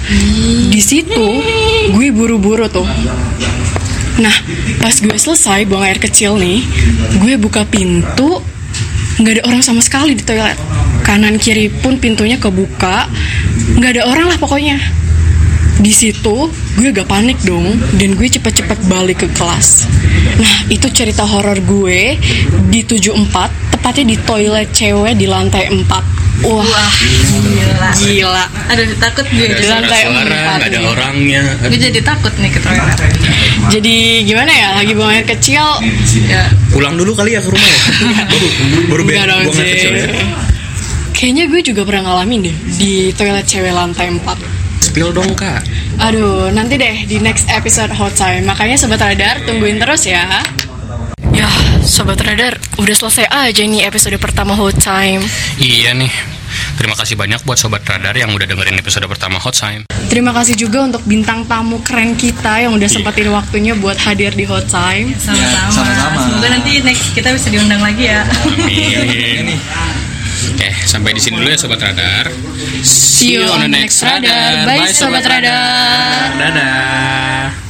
Di 0.71 0.79
situ 0.79 1.43
gue 1.91 2.07
buru-buru 2.15 2.71
tuh. 2.71 2.87
Nah, 4.19 4.35
pas 4.79 4.95
gue 4.95 5.15
selesai 5.15 5.67
buang 5.67 5.83
air 5.83 5.99
kecil 5.99 6.39
nih, 6.39 6.63
gue 7.19 7.33
buka 7.35 7.67
pintu, 7.67 8.39
nggak 9.19 9.39
ada 9.39 9.43
orang 9.51 9.63
sama 9.63 9.83
sekali 9.83 10.15
di 10.15 10.23
toilet. 10.23 10.55
Kanan 11.01 11.41
kiri 11.41 11.69
pun 11.69 11.97
pintunya 11.97 12.37
kebuka, 12.37 13.09
nggak 13.77 13.91
ada 13.97 14.03
orang 14.05 14.27
lah 14.29 14.37
pokoknya. 14.37 14.77
Di 15.79 15.95
situ 15.95 16.51
gue 16.75 16.91
agak 16.91 17.07
panik 17.07 17.39
dong, 17.41 17.71
dan 17.95 18.13
gue 18.13 18.27
cepet-cepet 18.27 18.79
balik 18.91 19.23
ke 19.23 19.27
kelas. 19.31 19.87
Nah, 20.37 20.67
itu 20.67 20.91
cerita 20.91 21.23
horor 21.23 21.55
gue 21.63 22.19
di 22.67 22.83
74, 22.83 23.73
tepatnya 23.73 24.05
di 24.11 24.17
toilet 24.19 24.67
cewek 24.75 25.15
di 25.15 25.25
lantai 25.25 25.71
4. 25.71 26.19
Wah, 26.39 26.63
wah 26.63 26.93
gila 27.43 27.91
gila. 27.99 28.45
aduh 28.71 28.87
takut 28.95 29.27
gue 29.27 29.43
Ada 29.43 29.59
Di 29.59 29.65
lantai 29.67 30.01
suara-suara, 30.07 30.23
empat 30.39 30.55
nggak 30.55 30.69
ada 30.71 30.79
orangnya. 30.87 31.41
gue 31.67 31.79
jadi 31.83 31.99
takut 31.99 32.31
nih 32.39 32.47
ke 32.47 32.59
toilet 32.63 32.95
Jadi 33.75 33.95
gimana 34.23 34.47
ya, 34.47 34.69
lagi 34.79 34.91
buang 34.95 35.11
air 35.11 35.27
kecil, 35.27 35.63
ya 36.31 36.47
Pulang 36.71 36.95
dulu 36.95 37.11
kali 37.11 37.35
ya 37.35 37.43
ke 37.43 37.49
rumah 37.51 37.67
ya. 37.67 37.79
baru 38.31 38.47
baru 38.87 39.01
buang 39.03 39.27
air 39.51 39.67
kecil 39.67 39.91
ya. 39.99 40.07
Kayaknya 41.19 41.51
gue 41.51 41.61
juga 41.67 41.83
pernah 41.83 42.15
ngalamin 42.15 42.47
deh 42.47 42.55
di 42.79 43.11
toilet 43.11 43.43
cewek 43.43 43.75
lantai 43.75 44.07
4 44.07 44.23
spill 44.79 45.11
dong 45.11 45.35
kak 45.35 45.67
Aduh, 45.99 46.47
nanti 46.55 46.79
deh 46.79 47.03
di 47.11 47.19
next 47.19 47.51
episode 47.51 47.91
Hot 47.91 48.15
Time. 48.15 48.47
Makanya 48.47 48.79
Sobat 48.79 49.03
Radar 49.03 49.43
tungguin 49.43 49.75
terus 49.83 50.07
ya. 50.07 50.23
Ya, 51.35 51.51
Sobat 51.83 52.23
Radar, 52.23 52.55
udah 52.79 52.95
selesai 52.95 53.27
aja 53.27 53.67
nih 53.67 53.83
episode 53.83 54.15
pertama 54.15 54.55
Hot 54.55 54.79
Time. 54.79 55.19
Iya 55.59 55.91
nih. 55.91 56.07
Terima 56.79 56.95
kasih 56.95 57.19
banyak 57.19 57.43
buat 57.43 57.59
sobat 57.59 57.83
radar 57.83 58.15
yang 58.15 58.31
udah 58.31 58.47
dengerin 58.47 58.79
episode 58.79 59.03
pertama 59.11 59.43
Hot 59.43 59.59
Time. 59.59 59.83
Terima 60.07 60.31
kasih 60.31 60.55
juga 60.55 60.87
untuk 60.87 61.03
bintang 61.03 61.43
tamu 61.43 61.83
keren 61.83 62.15
kita 62.15 62.63
yang 62.63 62.71
udah 62.79 62.87
sempetin 62.87 63.27
waktunya 63.35 63.75
buat 63.75 63.99
hadir 63.99 64.31
di 64.31 64.47
Hot 64.47 64.71
Time. 64.71 65.11
Sama-sama. 65.19 65.67
sama-sama. 65.67 66.19
Semoga 66.23 66.47
nanti 66.47 66.79
next 66.79 67.11
kita 67.11 67.35
bisa 67.35 67.51
diundang 67.51 67.83
lagi 67.83 68.07
ya. 68.07 68.23
Amin. 68.23 69.59
Oke, 70.69 70.85
sampai 70.85 71.17
di 71.17 71.21
sini 71.21 71.41
dulu 71.41 71.49
ya 71.49 71.57
sobat 71.57 71.81
radar. 71.81 72.29
See 72.85 73.33
you 73.33 73.41
on 73.49 73.65
the 73.65 73.71
next 73.73 74.05
radar. 74.05 74.69
Bye, 74.69 74.93
Sobat 74.93 75.25
Radar. 75.25 76.37
Dadah. 76.37 77.68